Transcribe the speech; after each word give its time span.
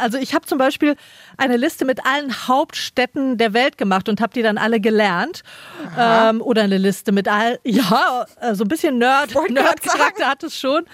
Also 0.00 0.18
ich 0.18 0.34
habe 0.34 0.46
zum 0.46 0.58
Beispiel 0.58 0.96
eine 1.36 1.56
Liste 1.56 1.84
mit 1.84 2.04
allen 2.06 2.48
Hauptstädten 2.48 3.38
der 3.38 3.52
Welt 3.52 3.78
gemacht 3.78 4.08
und 4.08 4.20
habe 4.20 4.32
die 4.32 4.42
dann 4.42 4.58
alle 4.58 4.80
gelernt. 4.80 5.42
Ähm, 5.98 6.40
oder 6.40 6.62
eine 6.62 6.78
Liste 6.78 7.12
mit 7.12 7.28
all, 7.28 7.58
ja, 7.64 8.26
äh, 8.40 8.54
so 8.54 8.64
ein 8.64 8.68
bisschen 8.68 8.98
Nerd, 8.98 9.34
Nerd-Charakter 9.50 10.26
hat 10.26 10.42
es 10.42 10.58
schon. 10.58 10.84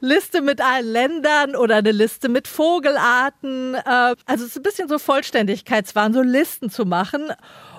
Liste 0.00 0.42
mit 0.42 0.60
allen 0.60 0.86
Ländern 0.86 1.56
oder 1.56 1.76
eine 1.76 1.92
Liste 1.92 2.28
mit 2.28 2.48
Vogelarten. 2.48 3.74
Äh, 3.74 4.14
also 4.26 4.44
es 4.44 4.50
ist 4.50 4.56
ein 4.56 4.62
bisschen 4.62 4.88
so 4.88 4.98
Vollständigkeitswahn, 4.98 6.12
so 6.12 6.22
Listen 6.22 6.70
zu 6.70 6.84
machen. 6.84 7.32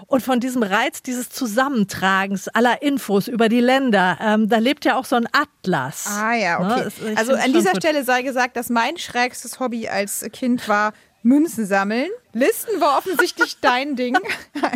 Und 0.10 0.22
von 0.24 0.40
diesem 0.40 0.64
Reiz 0.64 1.04
dieses 1.04 1.30
Zusammentragens 1.30 2.48
aller 2.48 2.82
Infos 2.82 3.28
über 3.28 3.48
die 3.48 3.60
Länder, 3.60 4.18
ähm, 4.20 4.50
da 4.50 4.58
lebt 4.58 4.84
ja 4.84 4.98
auch 4.98 5.06
so 5.06 5.16
ein 5.16 5.28
Atlas. 5.32 6.08
Ah 6.08 6.34
ja, 6.34 6.60
okay. 6.60 6.90
Ne? 7.04 7.16
Also 7.16 7.36
an 7.36 7.54
dieser 7.54 7.76
Stelle 7.76 8.04
sei 8.04 8.24
gesagt, 8.24 8.58
dass 8.58 8.70
mein 8.70 8.98
schrägstes 8.98 9.60
Hobby 9.60 9.88
als 9.88 10.26
Kind 10.34 10.68
war 10.68 10.94
Münzen 11.22 11.68
sammeln. 11.68 12.10
Listen 12.34 12.82
war 12.82 12.98
offensichtlich 12.98 13.58
dein 13.62 13.96
Ding. 13.96 14.18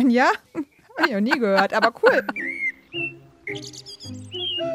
ja, 0.06 0.30
hab 0.96 1.06
ich 1.06 1.12
noch 1.12 1.20
nie 1.20 1.30
gehört, 1.32 1.74
aber 1.74 1.92
cool. 2.04 2.24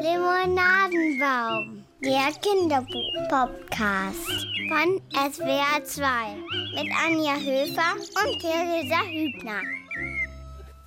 Limonadenbaum, 0.02 1.86
der 2.04 2.32
Kinderbuch-Podcast 2.42 4.46
von 4.68 5.00
SWR 5.32 5.82
2 5.84 6.04
mit 6.74 6.92
Anja 7.02 7.36
Höfer 7.36 7.94
und 7.96 8.38
Theresa 8.40 9.00
Hübner. 9.08 9.79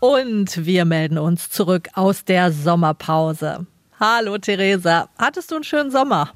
Und 0.03 0.65
wir 0.65 0.83
melden 0.83 1.17
uns 1.17 1.49
zurück 1.49 1.87
aus 1.93 2.25
der 2.25 2.51
Sommerpause. 2.51 3.65
Hallo 4.01 4.37
Theresa, 4.37 5.07
hattest 5.17 5.49
du 5.49 5.55
einen 5.55 5.63
schönen 5.63 5.91
Sommer? 5.91 6.33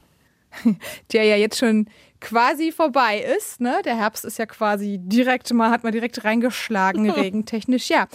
Der 1.12 1.25
ja 1.25 1.35
jetzt 1.35 1.58
schon 1.58 1.89
quasi 2.22 2.72
vorbei 2.72 3.20
ist. 3.38 3.59
Ne? 3.59 3.81
Der 3.84 3.98
Herbst 3.98 4.23
ist 4.23 4.39
ja 4.39 4.45
quasi 4.45 4.99
direkt 5.02 5.52
mal, 5.52 5.70
hat 5.70 5.84
man 5.84 5.91
direkt 5.91 6.23
reingeschlagen, 6.23 7.09
regentechnisch. 7.09 7.89
Ja, 7.89 8.08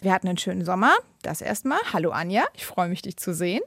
wir 0.00 0.14
hatten 0.14 0.28
einen 0.28 0.38
schönen 0.38 0.64
Sommer. 0.64 0.94
Das 1.22 1.42
erstmal. 1.42 1.78
Hallo 1.92 2.12
Anja, 2.12 2.44
ich 2.54 2.64
freue 2.64 2.88
mich, 2.88 3.02
dich 3.02 3.18
zu 3.18 3.34
sehen. 3.34 3.60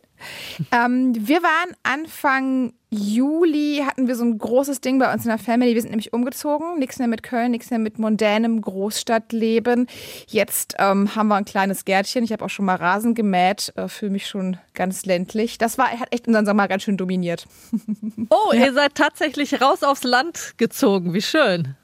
Ähm, 0.71 1.13
wir 1.15 1.43
waren 1.43 1.75
Anfang 1.83 2.73
Juli, 2.89 3.83
hatten 3.85 4.07
wir 4.07 4.15
so 4.15 4.23
ein 4.23 4.37
großes 4.37 4.81
Ding 4.81 4.97
bei 4.97 5.11
uns 5.13 5.23
in 5.23 5.29
der 5.29 5.37
Family. 5.37 5.75
Wir 5.75 5.81
sind 5.81 5.91
nämlich 5.91 6.13
umgezogen. 6.13 6.79
Nichts 6.79 6.97
mehr 6.97 7.07
mit 7.07 7.21
Köln, 7.21 7.51
nichts 7.51 7.69
mehr 7.69 7.79
mit 7.79 7.99
mondänem 7.99 8.61
Großstadtleben. 8.61 9.87
Jetzt 10.27 10.75
ähm, 10.79 11.15
haben 11.15 11.27
wir 11.27 11.35
ein 11.35 11.45
kleines 11.45 11.85
Gärtchen. 11.85 12.23
Ich 12.23 12.31
habe 12.31 12.45
auch 12.45 12.49
schon 12.49 12.65
mal 12.65 12.75
Rasen 12.75 13.13
gemäht, 13.13 13.71
äh, 13.75 13.87
fühle 13.87 14.11
mich 14.11 14.27
schon 14.27 14.57
ganz 14.73 15.05
ländlich. 15.05 15.57
Das 15.59 15.77
war, 15.77 15.87
hat 15.87 16.11
echt 16.11 16.27
unseren 16.27 16.45
Sommer 16.45 16.67
ganz 16.67 16.83
schön 16.83 16.97
dominiert. 16.97 17.45
Oh, 18.29 18.53
ja. 18.53 18.65
ihr 18.65 18.73
seid 18.73 18.95
tatsächlich 18.95 19.61
raus 19.61 19.83
aufs 19.83 20.03
Land 20.03 20.53
gezogen. 20.57 21.13
Wie 21.13 21.21
schön. 21.21 21.75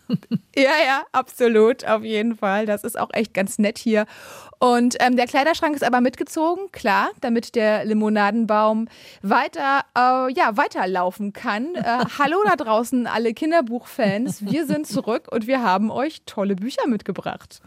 Ja, 0.55 0.71
ja, 0.85 1.03
absolut, 1.11 1.85
auf 1.85 2.03
jeden 2.03 2.35
Fall. 2.35 2.65
Das 2.65 2.83
ist 2.83 2.99
auch 2.99 3.09
echt 3.13 3.33
ganz 3.33 3.59
nett 3.59 3.77
hier. 3.77 4.05
Und 4.59 4.97
ähm, 4.99 5.15
der 5.15 5.25
Kleiderschrank 5.25 5.73
ist 5.75 5.83
aber 5.83 6.01
mitgezogen, 6.01 6.69
klar, 6.73 7.11
damit 7.21 7.55
der 7.55 7.85
Limonadenbaum 7.85 8.89
weiter, 9.21 9.85
äh, 9.97 10.33
ja, 10.33 10.57
weiterlaufen 10.57 11.31
kann. 11.31 11.75
Äh, 11.75 11.83
hallo 12.19 12.37
da 12.45 12.57
draußen, 12.57 13.07
alle 13.07 13.33
Kinderbuchfans. 13.33 14.45
Wir 14.45 14.65
sind 14.65 14.85
zurück 14.85 15.29
und 15.31 15.47
wir 15.47 15.63
haben 15.63 15.89
euch 15.91 16.23
tolle 16.25 16.55
Bücher 16.55 16.87
mitgebracht. 16.87 17.61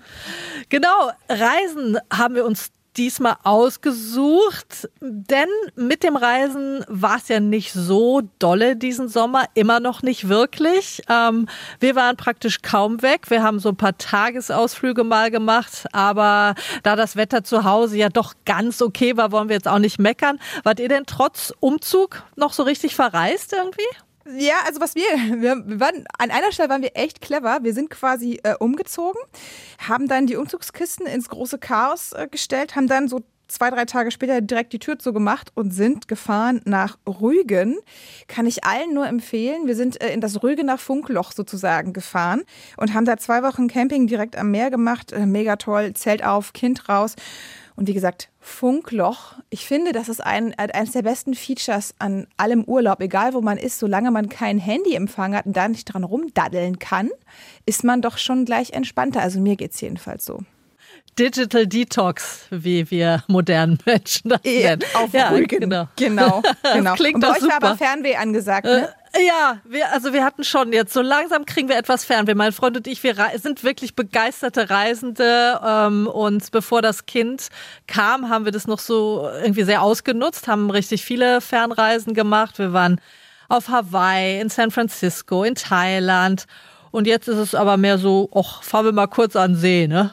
Genau, 0.68 1.10
Reisen 1.30 1.98
haben 2.12 2.34
wir 2.34 2.44
uns 2.44 2.70
diesmal 2.96 3.36
ausgesucht, 3.42 4.88
denn 5.00 5.48
mit 5.76 6.02
dem 6.02 6.16
Reisen 6.16 6.84
war 6.88 7.16
es 7.16 7.28
ja 7.28 7.40
nicht 7.40 7.72
so 7.72 8.22
dolle 8.38 8.76
diesen 8.76 9.08
Sommer, 9.08 9.44
immer 9.54 9.80
noch 9.80 10.02
nicht 10.02 10.28
wirklich. 10.28 11.02
Ähm, 11.08 11.48
wir 11.80 11.96
waren 11.96 12.16
praktisch 12.16 12.60
kaum 12.62 13.02
weg. 13.02 13.30
Wir 13.30 13.42
haben 13.42 13.58
so 13.58 13.70
ein 13.70 13.76
paar 13.76 13.96
Tagesausflüge 13.96 15.04
mal 15.04 15.30
gemacht, 15.30 15.86
aber 15.92 16.54
da 16.82 16.96
das 16.96 17.16
Wetter 17.16 17.44
zu 17.44 17.64
Hause 17.64 17.96
ja 17.96 18.08
doch 18.08 18.34
ganz 18.44 18.82
okay 18.82 19.16
war, 19.16 19.32
wollen 19.32 19.48
wir 19.48 19.56
jetzt 19.56 19.68
auch 19.68 19.78
nicht 19.78 19.98
meckern. 19.98 20.38
Wart 20.64 20.80
ihr 20.80 20.88
denn 20.88 21.04
trotz 21.06 21.52
Umzug 21.60 22.24
noch 22.36 22.52
so 22.52 22.62
richtig 22.62 22.94
verreist 22.94 23.52
irgendwie? 23.52 23.82
Ja, 24.26 24.54
also 24.66 24.80
was 24.80 24.94
wir, 24.94 25.02
wir, 25.40 25.80
waren, 25.80 26.04
an 26.18 26.30
einer 26.30 26.52
Stelle 26.52 26.68
waren 26.68 26.82
wir 26.82 26.92
echt 26.94 27.20
clever. 27.20 27.60
Wir 27.62 27.74
sind 27.74 27.90
quasi 27.90 28.40
äh, 28.42 28.54
umgezogen, 28.58 29.20
haben 29.86 30.08
dann 30.08 30.26
die 30.26 30.36
Umzugskisten 30.36 31.06
ins 31.06 31.28
große 31.28 31.58
Chaos 31.58 32.12
äh, 32.12 32.28
gestellt, 32.30 32.76
haben 32.76 32.88
dann 32.88 33.08
so 33.08 33.22
zwei, 33.52 33.70
drei 33.70 33.84
Tage 33.84 34.10
später 34.10 34.40
direkt 34.40 34.72
die 34.72 34.78
Tür 34.78 34.98
zugemacht 34.98 35.52
und 35.54 35.72
sind 35.72 36.08
gefahren 36.08 36.60
nach 36.64 36.98
Rügen. 37.06 37.78
Kann 38.26 38.46
ich 38.46 38.64
allen 38.64 38.94
nur 38.94 39.06
empfehlen. 39.06 39.66
Wir 39.66 39.76
sind 39.76 40.00
äh, 40.02 40.12
in 40.12 40.20
das 40.20 40.42
Rügener 40.42 40.78
Funkloch 40.78 41.32
sozusagen 41.32 41.92
gefahren 41.92 42.42
und 42.76 42.94
haben 42.94 43.04
da 43.04 43.16
zwei 43.18 43.42
Wochen 43.42 43.68
Camping 43.68 44.06
direkt 44.06 44.36
am 44.36 44.50
Meer 44.50 44.70
gemacht. 44.70 45.12
Äh, 45.12 45.26
mega 45.26 45.56
toll, 45.56 45.92
Zelt 45.92 46.24
auf, 46.24 46.52
Kind 46.52 46.88
raus. 46.88 47.14
Und 47.74 47.88
wie 47.88 47.94
gesagt, 47.94 48.28
Funkloch. 48.38 49.34
Ich 49.50 49.66
finde, 49.66 49.92
das 49.92 50.08
ist 50.08 50.22
ein, 50.24 50.54
eines 50.54 50.92
der 50.92 51.02
besten 51.02 51.34
Features 51.34 51.94
an 51.98 52.26
allem 52.36 52.64
Urlaub, 52.64 53.00
egal 53.00 53.34
wo 53.34 53.40
man 53.40 53.56
ist, 53.56 53.78
solange 53.78 54.10
man 54.10 54.28
kein 54.28 54.58
Handyempfang 54.58 55.34
hat 55.34 55.46
und 55.46 55.56
da 55.56 55.68
nicht 55.68 55.84
dran 55.84 56.04
rumdaddeln 56.04 56.78
kann, 56.78 57.10
ist 57.66 57.84
man 57.84 58.02
doch 58.02 58.18
schon 58.18 58.44
gleich 58.44 58.70
entspannter. 58.70 59.20
Also 59.20 59.40
mir 59.40 59.56
geht 59.56 59.72
es 59.72 59.80
jedenfalls 59.80 60.24
so. 60.24 60.40
Digital 61.18 61.66
Detox, 61.66 62.46
wie 62.50 62.90
wir 62.90 63.22
modernen 63.28 63.78
Menschen 63.84 64.30
das 64.30 64.40
nennen. 64.44 64.82
Auf 64.94 65.12
ja, 65.12 65.28
Rügen. 65.28 65.60
Genau. 65.60 65.88
Genau. 65.96 66.42
genau. 66.72 66.94
klingt 66.94 67.16
Und 67.16 67.20
bei 67.20 67.30
euch 67.30 67.40
super. 67.40 67.52
war 67.60 67.70
aber 67.70 67.76
Fernweh 67.76 68.16
angesagt, 68.16 68.64
ne? 68.64 68.88
Ja, 69.14 69.58
wir, 69.64 69.92
also 69.92 70.14
wir 70.14 70.24
hatten 70.24 70.42
schon 70.42 70.72
jetzt, 70.72 70.94
so 70.94 71.02
langsam 71.02 71.44
kriegen 71.44 71.68
wir 71.68 71.76
etwas 71.76 72.04
Fernweh. 72.04 72.34
Mein 72.34 72.52
Freund 72.52 72.78
und 72.78 72.86
ich, 72.86 73.02
wir 73.02 73.14
sind 73.36 73.62
wirklich 73.62 73.94
begeisterte 73.94 74.70
Reisende. 74.70 75.60
Ähm, 75.64 76.06
und 76.06 76.50
bevor 76.50 76.80
das 76.80 77.04
Kind 77.04 77.48
kam, 77.86 78.30
haben 78.30 78.46
wir 78.46 78.52
das 78.52 78.66
noch 78.66 78.78
so 78.78 79.28
irgendwie 79.42 79.64
sehr 79.64 79.82
ausgenutzt, 79.82 80.48
haben 80.48 80.70
richtig 80.70 81.04
viele 81.04 81.42
Fernreisen 81.42 82.14
gemacht. 82.14 82.58
Wir 82.58 82.72
waren 82.72 83.00
auf 83.48 83.68
Hawaii, 83.68 84.40
in 84.40 84.48
San 84.48 84.70
Francisco, 84.70 85.44
in 85.44 85.56
Thailand. 85.56 86.46
Und 86.90 87.06
jetzt 87.06 87.28
ist 87.28 87.38
es 87.38 87.54
aber 87.54 87.76
mehr 87.76 87.98
so, 87.98 88.30
ach, 88.34 88.62
fahren 88.62 88.86
wir 88.86 88.92
mal 88.92 89.08
kurz 89.08 89.36
an 89.36 89.56
See, 89.56 89.88
ne? 89.88 90.10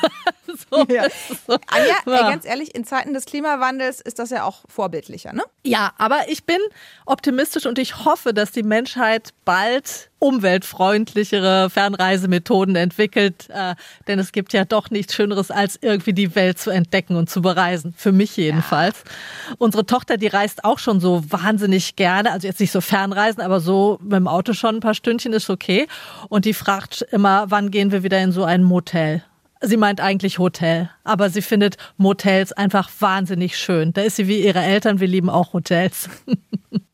so 0.70 0.84
ja. 0.88 1.06
So. 1.46 1.58
Anja, 1.66 1.94
ja. 2.06 2.30
ganz 2.30 2.44
ehrlich, 2.44 2.74
in 2.74 2.84
Zeiten 2.84 3.14
des 3.14 3.24
Klimawandels 3.26 4.00
ist 4.00 4.18
das 4.18 4.30
ja 4.30 4.44
auch 4.44 4.64
vorbildlicher, 4.68 5.32
ne? 5.32 5.42
Ja, 5.64 5.92
aber 5.98 6.28
ich 6.28 6.44
bin 6.44 6.58
optimistisch 7.06 7.66
und 7.66 7.78
ich 7.78 8.04
hoffe, 8.04 8.34
dass 8.34 8.52
die 8.52 8.62
Menschheit 8.62 9.30
bald 9.44 10.10
umweltfreundlichere 10.24 11.68
Fernreisemethoden 11.68 12.76
entwickelt. 12.76 13.48
Äh, 13.50 13.74
denn 14.08 14.18
es 14.18 14.32
gibt 14.32 14.54
ja 14.54 14.64
doch 14.64 14.90
nichts 14.90 15.14
Schöneres, 15.14 15.50
als 15.50 15.78
irgendwie 15.80 16.14
die 16.14 16.34
Welt 16.34 16.58
zu 16.58 16.70
entdecken 16.70 17.16
und 17.16 17.28
zu 17.28 17.42
bereisen. 17.42 17.94
Für 17.96 18.10
mich 18.10 18.36
jedenfalls. 18.36 19.04
Ja. 19.04 19.54
Unsere 19.58 19.84
Tochter, 19.84 20.16
die 20.16 20.28
reist 20.28 20.64
auch 20.64 20.78
schon 20.78 20.98
so 20.98 21.22
wahnsinnig 21.30 21.96
gerne. 21.96 22.32
Also 22.32 22.46
jetzt 22.46 22.60
nicht 22.60 22.72
so 22.72 22.80
Fernreisen, 22.80 23.42
aber 23.42 23.60
so 23.60 23.98
mit 24.02 24.14
dem 24.14 24.28
Auto 24.28 24.54
schon 24.54 24.76
ein 24.76 24.80
paar 24.80 24.94
Stündchen 24.94 25.34
ist 25.34 25.50
okay. 25.50 25.86
Und 26.30 26.46
die 26.46 26.54
fragt 26.54 27.02
immer, 27.10 27.50
wann 27.50 27.70
gehen 27.70 27.92
wir 27.92 28.02
wieder 28.02 28.20
in 28.20 28.32
so 28.32 28.44
ein 28.44 28.62
Motel? 28.62 29.22
Sie 29.66 29.76
meint 29.76 30.00
eigentlich 30.00 30.38
Hotel, 30.38 30.90
aber 31.04 31.30
sie 31.30 31.42
findet 31.42 31.76
Motels 31.96 32.52
einfach 32.52 32.90
wahnsinnig 33.00 33.56
schön. 33.56 33.92
Da 33.92 34.02
ist 34.02 34.16
sie 34.16 34.28
wie 34.28 34.44
ihre 34.44 34.60
Eltern, 34.60 35.00
wir 35.00 35.08
lieben 35.08 35.30
auch 35.30 35.52
Hotels. 35.52 36.08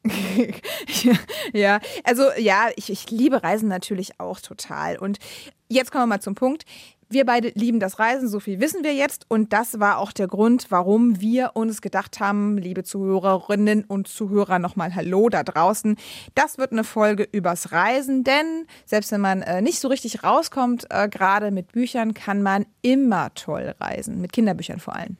ja, 1.52 1.80
also 2.04 2.24
ja, 2.38 2.68
ich, 2.76 2.90
ich 2.90 3.10
liebe 3.10 3.42
Reisen 3.42 3.68
natürlich 3.68 4.20
auch 4.20 4.40
total. 4.40 4.98
Und 4.98 5.18
jetzt 5.68 5.90
kommen 5.90 6.04
wir 6.04 6.14
mal 6.14 6.20
zum 6.20 6.34
Punkt. 6.34 6.64
Wir 7.12 7.26
beide 7.26 7.48
lieben 7.56 7.80
das 7.80 7.98
Reisen, 7.98 8.28
so 8.28 8.38
viel 8.38 8.60
wissen 8.60 8.84
wir 8.84 8.94
jetzt. 8.94 9.26
Und 9.28 9.52
das 9.52 9.80
war 9.80 9.98
auch 9.98 10.12
der 10.12 10.28
Grund, 10.28 10.66
warum 10.70 11.20
wir 11.20 11.50
uns 11.54 11.82
gedacht 11.82 12.20
haben, 12.20 12.56
liebe 12.56 12.84
Zuhörerinnen 12.84 13.82
und 13.82 14.06
Zuhörer, 14.06 14.60
nochmal 14.60 14.94
Hallo 14.94 15.28
da 15.28 15.42
draußen. 15.42 15.96
Das 16.36 16.56
wird 16.56 16.70
eine 16.70 16.84
Folge 16.84 17.26
übers 17.32 17.72
Reisen, 17.72 18.22
denn 18.22 18.64
selbst 18.86 19.10
wenn 19.10 19.20
man 19.20 19.42
äh, 19.42 19.60
nicht 19.60 19.80
so 19.80 19.88
richtig 19.88 20.22
rauskommt, 20.22 20.86
äh, 20.90 21.08
gerade 21.08 21.50
mit 21.50 21.72
Büchern, 21.72 22.14
kann 22.14 22.42
man 22.42 22.64
immer 22.80 23.34
toll 23.34 23.74
reisen. 23.80 24.20
Mit 24.20 24.32
Kinderbüchern 24.32 24.78
vor 24.78 24.94
allem. 24.94 25.16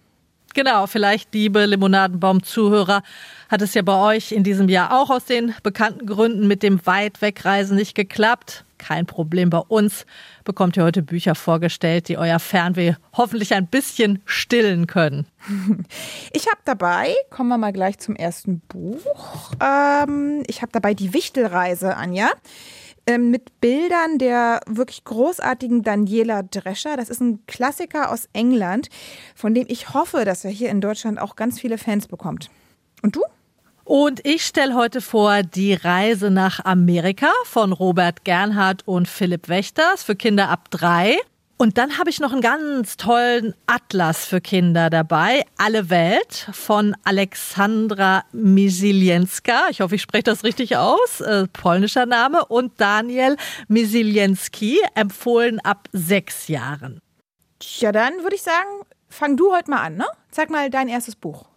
Genau, 0.55 0.87
vielleicht, 0.87 1.33
liebe 1.33 1.65
Limonadenbaum-Zuhörer, 1.65 3.03
hat 3.49 3.63
es 3.63 3.75
ja 3.75 3.83
bei 3.83 3.95
euch 3.95 4.33
in 4.33 4.43
diesem 4.43 4.69
Jahr 4.69 4.93
auch 4.93 5.11
aus 5.11 5.25
den 5.25 5.55
bekannten 5.63 6.07
Gründen 6.07 6.49
mit 6.49 6.63
dem 6.63 6.85
Weitwegreisen 6.85 7.77
nicht 7.77 7.95
geklappt. 7.95 8.65
Kein 8.77 9.07
Problem 9.07 9.51
bei 9.51 9.59
uns. 9.59 10.07
Bekommt 10.45 10.77
ihr 10.77 10.85
heute 10.85 11.03
Bücher 11.03 11.35
vorgestellt, 11.35 12.09
die 12.09 12.17
euer 12.17 12.39
Fernweh 12.39 12.95
hoffentlich 13.13 13.55
ein 13.55 13.67
bisschen 13.67 14.23
stillen 14.25 14.87
können. 14.87 15.27
Ich 16.33 16.47
habe 16.47 16.61
dabei, 16.65 17.15
kommen 17.31 17.49
wir 17.49 17.59
mal 17.59 17.73
gleich 17.73 17.99
zum 17.99 18.17
ersten 18.17 18.61
Buch. 18.61 19.53
Ähm, 19.61 20.43
ich 20.47 20.63
habe 20.63 20.73
dabei 20.73 20.95
die 20.95 21.13
Wichtelreise, 21.13 21.97
Anja 21.97 22.31
mit 23.19 23.61
Bildern 23.61 24.19
der 24.19 24.61
wirklich 24.67 25.05
großartigen 25.05 25.83
Daniela 25.83 26.43
Drescher. 26.43 26.97
Das 26.97 27.09
ist 27.09 27.21
ein 27.21 27.45
Klassiker 27.47 28.11
aus 28.11 28.29
England, 28.33 28.89
von 29.35 29.55
dem 29.55 29.67
ich 29.69 29.95
hoffe, 29.95 30.25
dass 30.25 30.45
er 30.45 30.51
hier 30.51 30.71
in 30.71 30.81
Deutschland 30.81 31.19
auch 31.19 31.37
ganz 31.37 31.61
viele 31.61 31.79
Fans 31.79 32.09
bekommt. 32.09 32.51
Und 33.03 33.17
du? 33.17 33.23
Und 33.85 34.25
ich 34.25 34.45
stelle 34.45 34.75
heute 34.75 35.01
vor 35.01 35.43
die 35.43 35.75
Reise 35.75 36.31
nach 36.31 36.65
Amerika 36.65 37.31
von 37.45 37.73
Robert 37.73 38.25
Gernhardt 38.25 38.87
und 38.87 39.09
Philipp 39.09 39.49
Wächters 39.49 40.05
für 40.05 40.15
Kinder 40.15 40.49
ab 40.49 40.71
drei. 40.71 41.17
Und 41.61 41.77
dann 41.77 41.99
habe 41.99 42.09
ich 42.09 42.21
noch 42.21 42.33
einen 42.33 42.41
ganz 42.41 42.97
tollen 42.97 43.55
Atlas 43.67 44.25
für 44.25 44.41
Kinder 44.41 44.89
dabei. 44.89 45.45
Alle 45.59 45.91
Welt 45.91 46.49
von 46.55 46.97
Alexandra 47.05 48.25
Misilienska. 48.33 49.69
Ich 49.69 49.83
hoffe, 49.83 49.97
ich 49.97 50.01
spreche 50.01 50.23
das 50.23 50.43
richtig 50.43 50.79
aus. 50.79 51.21
Äh, 51.21 51.49
polnischer 51.53 52.07
Name. 52.07 52.47
Und 52.47 52.81
Daniel 52.81 53.37
Misilienski, 53.69 54.81
empfohlen 54.95 55.61
ab 55.61 55.91
sechs 55.93 56.49
Jahren. 56.49 57.03
Ja, 57.61 57.93
dann 57.93 58.23
würde 58.23 58.37
ich 58.37 58.43
sagen, 58.43 58.81
fang 59.11 59.37
du 59.37 59.53
heute 59.53 59.71
mal 59.71 59.83
an, 59.83 59.97
ne? 59.97 60.07
Sag 60.31 60.49
mal 60.49 60.71
dein 60.71 60.89
erstes 60.89 61.15
Buch. 61.15 61.50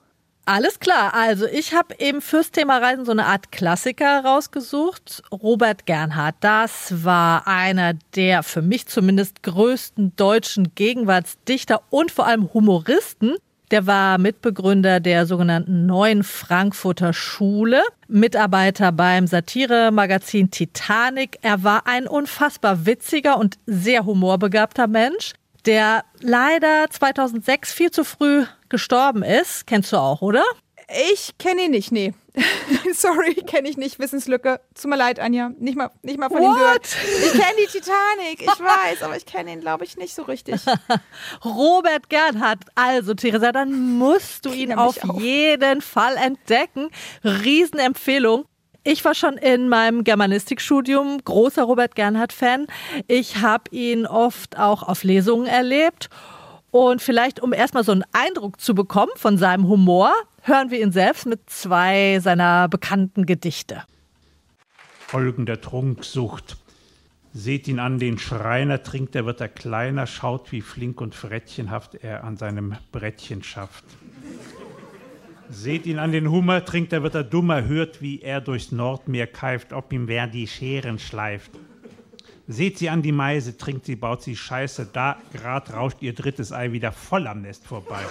Alles 0.45 0.80
klar. 0.80 1.13
Also 1.13 1.45
ich 1.45 1.74
habe 1.74 1.95
eben 2.00 2.22
fürs 2.22 2.51
Thema 2.51 2.80
Reisen 2.80 3.06
so 3.06 3.12
eine 3.12 3.25
Art 3.28 3.51
Klassiker 3.54 4.25
rausgesucht. 4.25 5.24
Robert 5.31 5.86
Gernhardt, 5.86 6.36
das 6.42 7.06
war 7.06 7.48
einer 7.48 7.94
der 8.16 8.44
für 8.44 8.62
mich 8.62 8.88
zumindest 8.88 9.42
größten 9.44 10.18
deutschen 10.18 10.75
Gegenwartsdichter 10.75 11.81
und 11.90 12.12
vor 12.12 12.28
allem 12.28 12.54
Humoristen. 12.54 13.36
Der 13.72 13.88
war 13.88 14.18
Mitbegründer 14.18 15.00
der 15.00 15.25
sogenannten 15.25 15.86
Neuen 15.86 16.24
Frankfurter 16.24 17.13
Schule, 17.13 17.81
Mitarbeiter 18.10 18.92
beim 18.92 19.25
Satiremagazin 19.25 20.51
Titanic. 20.51 21.38
Er 21.42 21.63
war 21.63 21.88
ein 21.88 22.06
unfassbar 22.06 22.86
witziger 22.86 23.38
und 23.38 23.57
sehr 23.66 24.06
humorbegabter 24.06 24.88
Mensch 24.88 25.34
der 25.65 26.04
leider 26.19 26.89
2006 26.89 27.74
viel 27.74 27.92
zu 27.92 28.04
früh 28.04 28.45
gestorben 28.69 29.24
ist. 29.24 29.68
Kennst 29.68 29.94
du 29.94 29.98
auch, 29.98 30.21
oder? 30.21 30.44
Ich 31.12 31.38
kenne 31.38 31.63
ihn 31.63 31.71
nicht, 31.71 31.92
nee. 31.92 32.13
Sorry, 32.94 33.36
kenne 33.36 33.69
ich 33.69 33.77
nicht. 33.77 34.00
Wissenslücke. 34.00 34.60
Tut 34.74 34.89
mir 34.89 34.98
leid, 34.98 35.19
Anja. 35.19 35.51
Nicht 35.60 35.77
mal, 35.77 35.92
nicht 36.01 36.18
mal 36.18 36.30
von 36.30 36.42
What? 36.42 36.50
ihm 36.50 36.56
gehört. 36.56 36.88
Ich 37.25 37.31
kenne 37.31 37.56
die 37.60 37.68
Titanic, 37.68 38.42
ich 38.42 38.48
weiß, 38.48 39.04
aber 39.04 39.15
ich 39.15 39.25
kenne 39.25 39.54
ihn, 39.54 39.62
glaube 39.62 39.83
ich, 39.86 39.98
nicht 39.98 40.15
so 40.15 40.24
richtig. 40.24 40.62
Robert 41.45 42.10
Gernhardt. 42.10 42.63
Also, 42.75 43.13
Theresa, 43.13 43.51
dann 43.51 43.98
musst 43.98 44.45
du 44.45 44.51
ihn 44.51 44.74
auf 44.74 44.98
auch. 45.04 45.19
jeden 45.19 45.81
Fall 45.81 46.18
entdecken. 46.18 46.89
Riesenempfehlung. 47.24 48.45
Ich 48.85 49.06
war 49.06 49.15
schon 49.15 49.38
in 49.38 49.69
meinem 49.69 50.03
Germanistikstudium 50.03 51.19
großer 51.24 51.63
Robert 51.63 51.95
Gernhardt-Fan. 51.95 52.68
Ich 53.07 53.38
habe 53.38 53.63
ihn 53.71 54.06
oft 54.06 54.59
auch 54.59 54.83
auf 54.83 55.06
Lesungen 55.06 55.47
erlebt. 55.47 56.09
Und 56.69 57.01
vielleicht, 57.01 57.39
um 57.39 57.53
erstmal 57.53 57.85
so 57.85 57.94
einen 57.94 58.03
Eindruck 58.12 58.59
zu 58.59 58.75
bekommen 58.75 59.12
von 59.15 59.38
seinem 59.38 59.69
Humor, 59.69 60.12
hören 60.41 60.69
wir 60.69 60.81
ihn 60.81 60.91
selbst 60.91 61.25
mit 61.25 61.50
zwei 61.50 62.19
seiner 62.19 62.68
bekannten 62.68 63.25
Gedichte. 63.25 63.83
Folgen 65.07 65.45
der 65.45 65.62
Trunksucht. 65.62 66.57
Seht 67.31 67.69
ihn 67.69 67.79
an, 67.79 68.00
den 68.00 68.18
Schreiner 68.18 68.83
trinkt, 68.83 69.15
er 69.15 69.25
wird 69.25 69.39
er 69.39 69.47
kleiner, 69.47 70.07
schaut, 70.07 70.51
wie 70.51 70.62
flink 70.62 71.00
und 71.00 71.15
frettchenhaft 71.15 71.95
er 71.95 72.25
an 72.25 72.36
seinem 72.36 72.75
Brettchen 72.91 73.44
schafft. 73.44 73.86
Seht 75.53 75.85
ihn 75.85 76.00
an 76.00 76.11
den 76.11 76.31
Hummer, 76.31 76.65
trinkt, 76.65 76.94
er 76.94 77.03
wird 77.03 77.13
er 77.13 77.23
dummer, 77.23 77.65
hört, 77.65 78.01
wie 78.01 78.21
er 78.21 78.41
durchs 78.41 78.71
Nordmeer 78.71 79.27
keift, 79.27 79.71
ob 79.71 79.94
ihm 79.94 80.07
wer 80.07 80.25
die 80.25 80.47
Scheren 80.47 80.97
schleift. 80.97 81.51
Seht 82.47 82.79
sie 82.79 82.89
an 82.89 83.03
die 83.03 83.11
Meise, 83.11 83.55
trinkt 83.55 83.85
sie, 83.85 83.95
baut 83.95 84.23
sie 84.23 84.35
Scheiße, 84.35 84.89
da 84.91 85.17
grad 85.31 85.71
rauscht 85.71 86.01
ihr 86.01 86.13
drittes 86.13 86.51
Ei 86.51 86.71
wieder 86.71 86.91
voll 86.91 87.27
am 87.27 87.44
Nest 87.44 87.67
vorbei. 87.67 88.01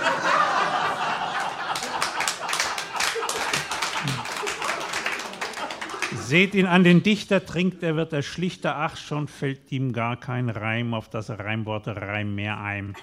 Seht 6.14 6.54
ihn 6.54 6.66
an 6.66 6.84
den 6.84 7.02
Dichter, 7.02 7.44
trinkt, 7.44 7.82
er 7.82 7.96
wird 7.96 8.12
er 8.12 8.22
schlichter, 8.22 8.76
ach, 8.76 8.96
schon 8.96 9.26
fällt 9.26 9.72
ihm 9.72 9.92
gar 9.92 10.16
kein 10.16 10.48
Reim 10.48 10.94
auf 10.94 11.10
das 11.10 11.28
Reimwort 11.28 11.88
Reim 11.88 12.36
mehr 12.36 12.60
ein. 12.60 12.94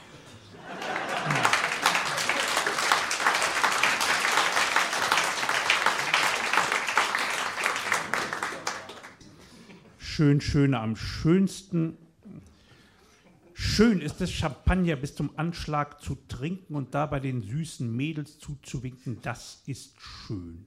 Schön, 10.20 10.42
schöner 10.42 10.82
am 10.82 10.98
schönsten. 10.98 11.98
Schön 13.54 14.02
ist 14.02 14.20
es, 14.20 14.34
Champagner 14.34 14.98
bis 14.98 15.16
zum 15.16 15.32
Anschlag 15.40 16.02
zu 16.02 16.16
trinken 16.28 16.76
und 16.76 16.94
dabei 16.94 17.22
den 17.22 17.42
süßen 17.42 17.90
Mädels 17.90 18.38
zuzuwinken, 18.38 19.22
das 19.22 19.64
ist 19.66 19.98
schön. 19.98 20.66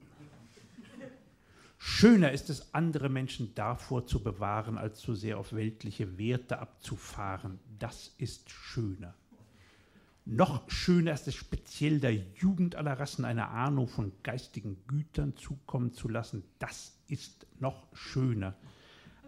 Schöner 1.77 2.31
ist 2.31 2.49
es, 2.49 2.73
andere 2.73 3.09
Menschen 3.09 3.53
davor 3.53 4.07
zu 4.07 4.23
bewahren, 4.23 4.79
als 4.79 4.97
zu 4.97 5.13
sehr 5.13 5.37
auf 5.37 5.53
weltliche 5.53 6.17
Werte 6.17 6.57
abzufahren. 6.57 7.59
Das 7.77 8.15
ist 8.17 8.49
schöner. 8.49 9.13
Noch 10.25 10.67
schöner 10.67 11.13
ist 11.13 11.27
es, 11.27 11.35
speziell 11.35 11.99
der 11.99 12.15
Jugend 12.15 12.73
aller 12.73 12.99
Rassen 12.99 13.23
eine 13.23 13.49
Ahnung 13.49 13.87
von 13.87 14.13
geistigen 14.23 14.77
Gütern 14.87 15.37
zukommen 15.37 15.93
zu 15.93 16.09
lassen. 16.09 16.43
Das 16.57 16.97
ist 17.07 17.45
noch 17.59 17.85
schöner. 17.93 18.55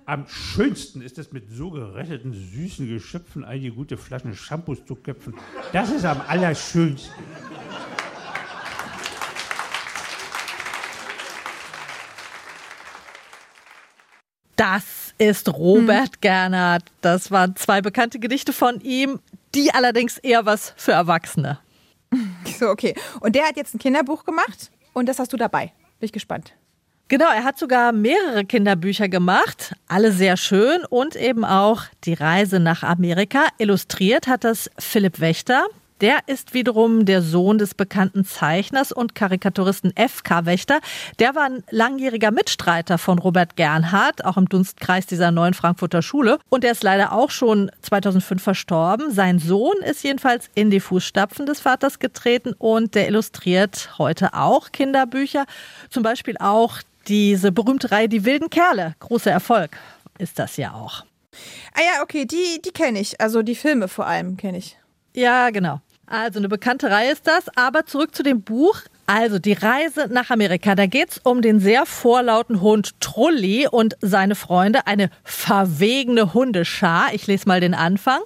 Am 0.07 0.28
schönsten 0.28 1.02
ist 1.02 1.18
es, 1.18 1.31
mit 1.31 1.50
so 1.50 1.72
geretteten, 1.72 2.31
süßen 2.31 2.88
Geschöpfen 2.88 3.44
einige 3.44 3.72
gute 3.72 3.98
Flaschen 3.98 4.36
Shampoos 4.36 4.86
zu 4.86 4.94
köpfen. 4.94 5.34
Das 5.74 5.90
ist 5.90 6.06
am 6.06 6.22
allerschönsten. 6.22 7.12
Das 14.56 15.16
ist 15.18 15.50
Robert 15.50 16.22
Gernhardt. 16.22 16.84
Das 17.02 17.31
waren 17.31 17.56
zwei 17.56 17.81
bekannte 17.81 18.19
Gedichte 18.19 18.54
von 18.54 18.80
ihm, 18.81 19.19
die 19.56 19.74
allerdings 19.74 20.19
eher 20.19 20.46
was 20.46 20.74
für 20.78 20.92
Erwachsene. 20.92 21.60
So, 22.57 22.69
okay. 22.69 22.96
Und 23.19 23.36
der 23.36 23.46
hat 23.46 23.57
jetzt 23.57 23.74
ein 23.74 23.80
Kinderbuch 23.80 24.24
gemacht 24.24 24.72
und 24.94 25.10
das 25.10 25.19
hast 25.19 25.34
du 25.34 25.38
dabei. 25.38 25.74
Bin 26.00 26.06
ich 26.06 26.13
gespannt. 26.13 26.54
Genau, 27.07 27.25
er 27.25 27.44
hat 27.44 27.60
sogar 27.60 27.92
mehrere 27.92 28.46
Kinderbücher 28.46 29.07
gemacht, 29.07 29.75
alle 29.88 30.12
sehr 30.12 30.38
schön 30.38 30.84
und 30.90 31.16
eben 31.16 31.46
auch 31.46 31.84
die 32.04 32.16
Reise 32.16 32.60
nach 32.60 32.81
Amerika. 32.81 33.44
Illustriert 33.60 34.25
hat 34.25 34.44
das 34.44 34.72
Philipp 34.80 35.19
Wächter. 35.19 35.66
Der 36.02 36.18
ist 36.25 36.56
wiederum 36.56 37.06
der 37.06 37.22
Sohn 37.22 37.60
des 37.60 37.75
bekannten 37.75 38.25
Zeichners 38.25 38.92
und 38.92 39.13
Karikaturisten 39.13 39.96
F.K. 39.96 40.46
Wächter. 40.46 40.80
Der 41.19 41.36
war 41.36 41.44
ein 41.44 41.63
langjähriger 41.69 42.31
Mitstreiter 42.31 42.98
von 42.98 43.19
Robert 43.19 43.56
Gernhardt, 43.56 44.25
auch 44.25 44.36
im 44.36 44.50
Dunstkreis 44.50 45.06
dieser 45.06 45.31
neuen 45.31 45.54
Frankfurter 45.54 46.02
Schule. 46.02 46.40
Und 46.50 46.66
er 46.66 46.72
ist 46.72 46.84
leider 46.84 47.13
auch 47.13 47.30
schon 47.30 47.72
2005 47.81 48.44
verstorben. 48.44 49.12
Sein 49.12 49.40
Sohn 49.40 49.78
ist 49.85 50.04
jedenfalls 50.04 50.50
in 50.56 50.71
die 50.71 50.81
Fußstapfen 50.81 51.45
des 51.45 51.62
Vaters 51.62 52.00
getreten 52.00 52.54
und 52.57 52.95
der 52.95 53.07
illustriert 53.07 53.92
heute 53.97 54.33
auch 54.33 54.71
Kinderbücher. 54.74 55.45
Zum 55.90 56.04
Beispiel 56.04 56.35
auch 56.40 56.80
diese 57.07 57.52
berühmte 57.52 57.92
Reihe 57.92 58.09
Die 58.09 58.26
wilden 58.26 58.50
Kerle. 58.50 58.95
Großer 59.00 59.31
Erfolg 59.31 59.78
ist 60.18 60.40
das 60.40 60.57
ja 60.57 60.74
auch. 60.74 61.04
Ah 61.74 61.81
ja, 61.81 62.04
okay, 62.04 62.26
die, 62.26 62.62
die 62.64 62.71
kenne 62.71 63.00
ich. 63.00 63.19
Also 63.19 63.42
die 63.42 63.56
Filme 63.56 63.88
vor 63.88 64.07
allem 64.07 64.38
kenne 64.38 64.57
ich. 64.57 64.78
Ja, 65.14 65.50
genau. 65.50 65.81
Also 66.07 66.40
eine 66.40 66.50
bekannte 66.50 66.90
Reihe 66.90 67.12
ist 67.12 67.28
das. 67.28 67.45
Aber 67.56 67.85
zurück 67.85 68.16
zu 68.16 68.24
dem 68.24 68.42
Buch. 68.42 68.80
Also 69.07 69.40
die 69.40 69.54
Reise 69.54 70.07
nach 70.09 70.30
Amerika. 70.30 70.76
Da 70.76 70.85
geht's 70.85 71.19
um 71.24 71.42
den 71.42 71.59
sehr 71.59 71.85
vorlauten 71.85 72.62
Hund 72.62 73.00
Trulli 73.02 73.68
und 73.68 73.95
seine 74.02 74.35
Freunde. 74.35 74.88
Eine 74.88 75.09
verwegene 75.24 76.33
Hundeschar. 76.33 77.14
Ich 77.14 77.28
lese 77.28 77.47
mal 77.47 77.59
den 77.59 77.74
Anfang. 77.74 78.21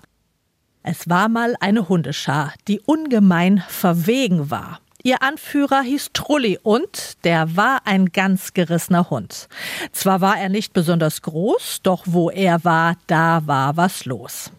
Es 0.84 1.10
war 1.10 1.28
mal 1.28 1.56
eine 1.60 1.90
Hundeschar, 1.90 2.54
die 2.68 2.80
ungemein 2.80 3.64
verwegen 3.68 4.50
war. 4.50 4.80
Ihr 5.02 5.22
Anführer 5.24 5.82
hieß 5.82 6.10
Trulli 6.14 6.60
und 6.62 7.24
der 7.24 7.56
war 7.56 7.82
ein 7.86 8.08
ganz 8.08 8.54
gerissener 8.54 9.10
Hund. 9.10 9.48
Zwar 9.94 10.20
war 10.20 10.38
er 10.38 10.50
nicht 10.50 10.74
besonders 10.74 11.22
groß, 11.22 11.80
doch 11.84 12.04
wo 12.06 12.30
er 12.30 12.64
war, 12.66 12.98
da 13.08 13.42
war 13.46 13.78
was 13.78 14.04
los. 14.04 14.52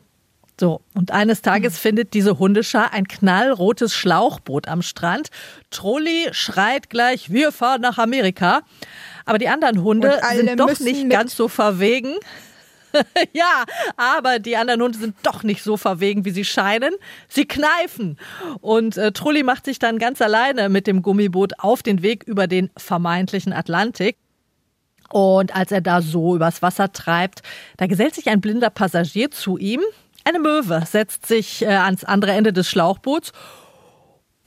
So, 0.58 0.82
und 0.94 1.10
eines 1.10 1.40
Tages 1.40 1.78
findet 1.78 2.12
diese 2.12 2.38
Hundeschar 2.38 2.92
ein 2.92 3.08
knallrotes 3.08 3.94
Schlauchboot 3.94 4.68
am 4.68 4.82
Strand. 4.82 5.30
Trulli 5.70 6.28
schreit 6.32 6.90
gleich, 6.90 7.30
wir 7.30 7.50
fahren 7.50 7.80
nach 7.80 7.98
Amerika. 7.98 8.60
Aber 9.24 9.38
die 9.38 9.48
anderen 9.48 9.82
Hunde 9.82 10.20
sind 10.34 10.60
doch 10.60 10.78
nicht 10.80 11.04
mit. 11.04 11.12
ganz 11.12 11.34
so 11.34 11.48
verwegen. 11.48 12.14
ja, 13.32 13.64
aber 13.96 14.38
die 14.38 14.56
anderen 14.56 14.82
Hunde 14.82 14.98
sind 14.98 15.16
doch 15.22 15.42
nicht 15.42 15.62
so 15.62 15.76
verwegen, 15.76 16.24
wie 16.24 16.30
sie 16.30 16.44
scheinen. 16.44 16.94
Sie 17.28 17.46
kneifen. 17.46 18.18
Und 18.60 18.96
äh, 18.96 19.12
Trulli 19.12 19.42
macht 19.42 19.64
sich 19.64 19.78
dann 19.78 19.98
ganz 19.98 20.20
alleine 20.22 20.68
mit 20.68 20.86
dem 20.86 21.02
Gummiboot 21.02 21.54
auf 21.58 21.82
den 21.82 22.02
Weg 22.02 22.24
über 22.24 22.46
den 22.46 22.70
vermeintlichen 22.76 23.52
Atlantik. 23.52 24.16
Und 25.10 25.54
als 25.54 25.72
er 25.72 25.80
da 25.80 26.02
so 26.02 26.36
übers 26.36 26.62
Wasser 26.62 26.92
treibt, 26.92 27.42
da 27.76 27.86
gesellt 27.86 28.14
sich 28.14 28.28
ein 28.28 28.40
blinder 28.40 28.70
Passagier 28.70 29.30
zu 29.30 29.58
ihm. 29.58 29.80
Eine 30.24 30.38
Möwe 30.38 30.82
setzt 30.86 31.26
sich 31.26 31.62
äh, 31.62 31.66
ans 31.66 32.04
andere 32.04 32.32
Ende 32.32 32.52
des 32.52 32.68
Schlauchboots 32.68 33.32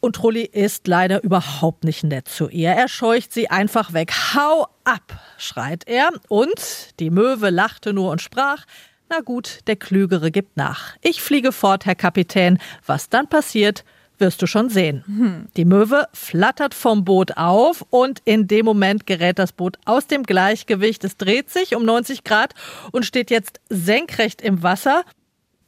Und 0.03 0.17
Trulli 0.17 0.41
ist 0.43 0.85
leider 0.89 1.23
überhaupt 1.23 1.85
nicht 1.85 2.03
nett 2.03 2.27
zu 2.27 2.49
ihr. 2.49 2.71
Er 2.71 2.89
scheucht 2.89 3.31
sie 3.31 3.49
einfach 3.49 3.93
weg. 3.93 4.11
Hau 4.35 4.67
ab, 4.83 5.17
schreit 5.37 5.87
er. 5.87 6.09
Und 6.27 6.99
die 6.99 7.09
Möwe 7.09 7.49
lachte 7.49 7.93
nur 7.93 8.11
und 8.11 8.21
sprach, 8.21 8.65
na 9.09 9.21
gut, 9.21 9.59
der 9.67 9.77
Klügere 9.77 10.29
gibt 10.29 10.57
nach. 10.57 10.97
Ich 10.99 11.21
fliege 11.21 11.53
fort, 11.53 11.85
Herr 11.85 11.95
Kapitän. 11.95 12.59
Was 12.85 13.07
dann 13.07 13.29
passiert, 13.29 13.85
wirst 14.17 14.41
du 14.41 14.45
schon 14.45 14.69
sehen. 14.69 15.05
Hm. 15.05 15.47
Die 15.55 15.63
Möwe 15.63 16.09
flattert 16.11 16.73
vom 16.73 17.05
Boot 17.05 17.37
auf 17.37 17.85
und 17.89 18.19
in 18.25 18.45
dem 18.49 18.65
Moment 18.65 19.05
gerät 19.07 19.39
das 19.39 19.53
Boot 19.53 19.77
aus 19.85 20.07
dem 20.07 20.23
Gleichgewicht. 20.23 21.05
Es 21.05 21.15
dreht 21.15 21.49
sich 21.49 21.77
um 21.77 21.85
90 21.85 22.25
Grad 22.25 22.55
und 22.91 23.05
steht 23.05 23.31
jetzt 23.31 23.61
senkrecht 23.69 24.41
im 24.41 24.63
Wasser. 24.63 25.05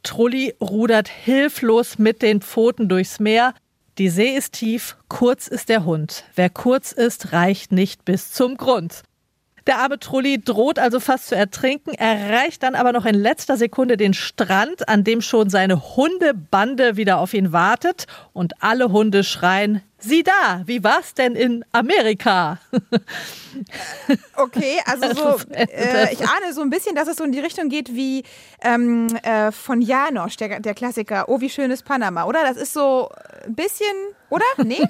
Trulli 0.02 0.54
rudert 0.60 1.08
hilflos 1.08 1.98
mit 1.98 2.20
den 2.20 2.42
Pfoten 2.42 2.90
durchs 2.90 3.18
Meer. 3.18 3.54
Die 3.98 4.10
See 4.10 4.36
ist 4.36 4.52
tief, 4.52 4.98
kurz 5.08 5.48
ist 5.48 5.70
der 5.70 5.86
Hund. 5.86 6.24
Wer 6.34 6.50
kurz 6.50 6.92
ist, 6.92 7.32
reicht 7.32 7.72
nicht 7.72 8.04
bis 8.04 8.30
zum 8.30 8.58
Grund. 8.58 9.02
Der 9.66 9.78
arme 9.78 9.98
Trulli 9.98 10.38
droht 10.38 10.78
also 10.78 11.00
fast 11.00 11.28
zu 11.28 11.34
ertrinken, 11.34 11.94
erreicht 11.94 12.62
dann 12.62 12.74
aber 12.74 12.92
noch 12.92 13.06
in 13.06 13.14
letzter 13.14 13.56
Sekunde 13.56 13.96
den 13.96 14.12
Strand, 14.12 14.86
an 14.86 15.02
dem 15.02 15.22
schon 15.22 15.48
seine 15.48 15.96
Hundebande 15.96 16.98
wieder 16.98 17.18
auf 17.18 17.32
ihn 17.32 17.52
wartet 17.52 18.06
und 18.34 18.62
alle 18.62 18.92
Hunde 18.92 19.24
schreien, 19.24 19.80
Sieh 19.98 20.22
da, 20.22 20.62
wie 20.66 20.84
war's 20.84 21.14
denn 21.14 21.34
in 21.34 21.64
Amerika? 21.72 22.58
Okay, 24.36 24.80
also 24.84 25.14
so, 25.14 25.54
äh, 25.54 26.12
ich 26.12 26.20
ahne 26.20 26.52
so 26.52 26.60
ein 26.60 26.70
bisschen, 26.70 26.94
dass 26.94 27.08
es 27.08 27.16
so 27.16 27.24
in 27.24 27.32
die 27.32 27.40
Richtung 27.40 27.68
geht 27.68 27.94
wie 27.94 28.22
ähm, 28.62 29.08
äh, 29.22 29.50
von 29.52 29.80
Janosch, 29.80 30.36
der, 30.36 30.60
der 30.60 30.74
Klassiker, 30.74 31.28
Oh, 31.28 31.40
wie 31.40 31.50
schön 31.50 31.70
ist 31.70 31.84
Panama, 31.84 32.24
oder? 32.24 32.42
Das 32.42 32.56
ist 32.56 32.72
so 32.72 33.08
ein 33.46 33.54
bisschen, 33.54 33.94
oder? 34.28 34.44
Nee? 34.62 34.82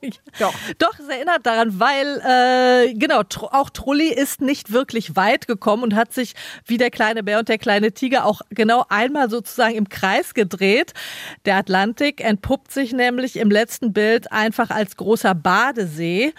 Doch. 0.38 0.54
Doch, 0.78 0.98
es 0.98 1.08
erinnert 1.08 1.46
daran, 1.46 1.78
weil, 1.78 2.20
äh, 2.20 2.94
genau, 2.94 3.22
tr 3.22 3.54
auch 3.54 3.70
Trulli 3.70 4.12
ist 4.12 4.40
nicht 4.40 4.72
wirklich 4.72 5.16
weit 5.16 5.46
gekommen 5.46 5.82
und 5.82 5.94
hat 5.94 6.12
sich 6.12 6.34
wie 6.66 6.78
der 6.78 6.90
kleine 6.90 7.22
Bär 7.22 7.38
und 7.38 7.48
der 7.48 7.58
kleine 7.58 7.92
Tiger 7.92 8.24
auch 8.24 8.40
genau 8.50 8.84
einmal 8.88 9.30
sozusagen 9.30 9.74
im 9.74 9.88
Kreis 9.88 10.34
gedreht. 10.34 10.92
Der 11.44 11.56
Atlantik 11.56 12.22
entpuppt 12.22 12.72
sich 12.72 12.92
nämlich 12.92 13.36
im 13.36 13.50
letzten 13.50 13.92
Bild 13.92 14.23
einfach 14.32 14.70
als 14.70 14.96
großer 14.96 15.34
Badesee. 15.34 16.34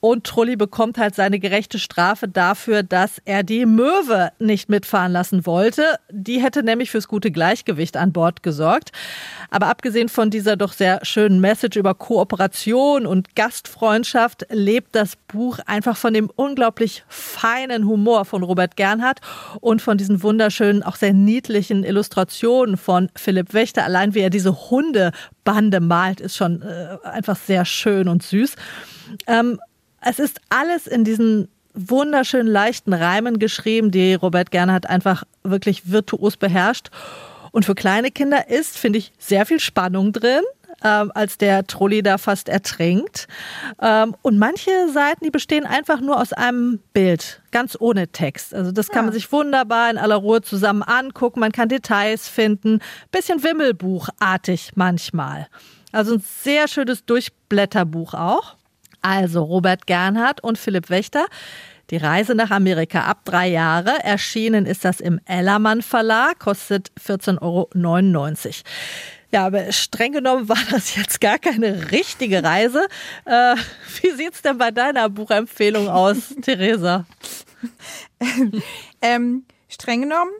Und 0.00 0.24
Trulli 0.24 0.56
bekommt 0.56 0.98
halt 0.98 1.14
seine 1.14 1.38
gerechte 1.38 1.78
Strafe 1.78 2.28
dafür, 2.28 2.82
dass 2.82 3.20
er 3.24 3.42
die 3.42 3.66
Möwe 3.66 4.30
nicht 4.38 4.68
mitfahren 4.68 5.12
lassen 5.12 5.46
wollte. 5.46 5.98
Die 6.10 6.42
hätte 6.42 6.62
nämlich 6.62 6.90
fürs 6.90 7.08
gute 7.08 7.30
Gleichgewicht 7.30 7.96
an 7.96 8.12
Bord 8.12 8.42
gesorgt. 8.42 8.92
Aber 9.50 9.66
abgesehen 9.68 10.08
von 10.08 10.30
dieser 10.30 10.56
doch 10.56 10.72
sehr 10.72 11.00
schönen 11.02 11.40
Message 11.40 11.76
über 11.76 11.94
Kooperation 11.94 13.06
und 13.06 13.34
Gastfreundschaft 13.36 14.46
lebt 14.50 14.94
das 14.94 15.16
Buch 15.16 15.58
einfach 15.66 15.96
von 15.96 16.14
dem 16.14 16.30
unglaublich 16.34 17.04
feinen 17.08 17.86
Humor 17.86 18.24
von 18.24 18.42
Robert 18.42 18.76
Gernhardt 18.76 19.20
und 19.60 19.82
von 19.82 19.98
diesen 19.98 20.22
wunderschönen, 20.22 20.82
auch 20.82 20.96
sehr 20.96 21.12
niedlichen 21.12 21.84
Illustrationen 21.84 22.76
von 22.76 23.08
Philipp 23.16 23.54
Wächter. 23.54 23.84
Allein 23.84 24.14
wie 24.14 24.20
er 24.20 24.30
diese 24.30 24.70
Hundebande 24.70 25.80
malt, 25.80 26.20
ist 26.20 26.36
schon 26.36 26.62
äh, 26.62 26.98
einfach 27.02 27.36
sehr 27.36 27.64
schön 27.64 28.08
und 28.08 28.22
süß. 28.22 28.56
Ähm, 29.26 29.58
es 30.06 30.18
ist 30.18 30.40
alles 30.48 30.86
in 30.86 31.04
diesen 31.04 31.48
wunderschönen 31.74 32.46
leichten 32.46 32.92
Reimen 32.92 33.38
geschrieben, 33.38 33.90
die 33.90 34.14
Robert 34.14 34.50
Gernhardt 34.50 34.88
einfach 34.88 35.24
wirklich 35.42 35.90
virtuos 35.90 36.36
beherrscht. 36.36 36.90
Und 37.50 37.64
für 37.64 37.74
kleine 37.74 38.10
Kinder 38.10 38.48
ist, 38.48 38.78
finde 38.78 38.98
ich, 38.98 39.12
sehr 39.18 39.46
viel 39.46 39.60
Spannung 39.60 40.12
drin. 40.12 40.42
Ähm, 40.84 41.10
als 41.14 41.38
der 41.38 41.66
Trolli 41.66 42.02
da 42.02 42.18
fast 42.18 42.50
ertrinkt. 42.50 43.28
Ähm, 43.80 44.14
und 44.20 44.38
manche 44.38 44.70
Seiten, 44.92 45.24
die 45.24 45.30
bestehen 45.30 45.64
einfach 45.64 46.02
nur 46.02 46.20
aus 46.20 46.34
einem 46.34 46.80
Bild, 46.92 47.40
ganz 47.50 47.78
ohne 47.80 48.08
Text. 48.08 48.52
Also 48.52 48.72
das 48.72 48.88
kann 48.88 48.98
ja. 48.98 49.02
man 49.04 49.12
sich 49.14 49.32
wunderbar 49.32 49.90
in 49.90 49.96
aller 49.96 50.16
Ruhe 50.16 50.42
zusammen 50.42 50.82
angucken. 50.82 51.40
Man 51.40 51.52
kann 51.52 51.70
Details 51.70 52.28
finden. 52.28 52.80
Bisschen 53.10 53.42
Wimmelbuchartig 53.42 54.72
manchmal. 54.74 55.48
Also 55.92 56.16
ein 56.16 56.24
sehr 56.42 56.68
schönes 56.68 57.06
Durchblätterbuch 57.06 58.12
auch. 58.12 58.56
Also 59.02 59.42
Robert 59.42 59.86
Gernhardt 59.86 60.42
und 60.42 60.58
Philipp 60.58 60.90
Wächter. 60.90 61.26
Die 61.90 61.96
Reise 61.96 62.34
nach 62.34 62.50
Amerika 62.50 63.02
ab 63.02 63.20
drei 63.24 63.48
Jahre. 63.48 63.92
Erschienen 64.02 64.66
ist 64.66 64.84
das 64.84 65.00
im 65.00 65.20
Ellermann 65.24 65.82
Verlag, 65.82 66.40
kostet 66.40 66.90
14,99 67.04 67.40
Euro. 67.42 67.70
Ja, 69.32 69.46
aber 69.46 69.70
streng 69.72 70.12
genommen 70.12 70.48
war 70.48 70.58
das 70.70 70.96
jetzt 70.96 71.20
gar 71.20 71.38
keine 71.38 71.90
richtige 71.92 72.42
Reise. 72.42 72.86
Äh, 73.24 73.56
wie 74.00 74.10
sieht's 74.12 74.42
denn 74.42 74.58
bei 74.58 74.70
deiner 74.70 75.08
Buchempfehlung 75.08 75.88
aus, 75.88 76.34
Theresa? 76.42 77.06
ähm, 79.02 79.44
streng 79.68 80.02
genommen 80.02 80.30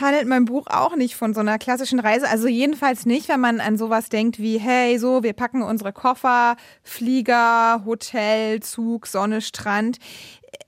handelt 0.00 0.26
mein 0.26 0.44
Buch 0.44 0.66
auch 0.68 0.96
nicht 0.96 1.16
von 1.16 1.34
so 1.34 1.40
einer 1.40 1.58
klassischen 1.58 2.00
Reise. 2.00 2.28
Also 2.28 2.48
jedenfalls 2.48 3.06
nicht, 3.06 3.28
wenn 3.28 3.40
man 3.40 3.60
an 3.60 3.76
sowas 3.76 4.08
denkt 4.08 4.38
wie, 4.38 4.58
hey, 4.58 4.98
so, 4.98 5.22
wir 5.22 5.32
packen 5.32 5.62
unsere 5.62 5.92
Koffer, 5.92 6.56
Flieger, 6.82 7.82
Hotel, 7.84 8.60
Zug, 8.60 9.06
Sonne, 9.06 9.40
Strand. 9.40 9.98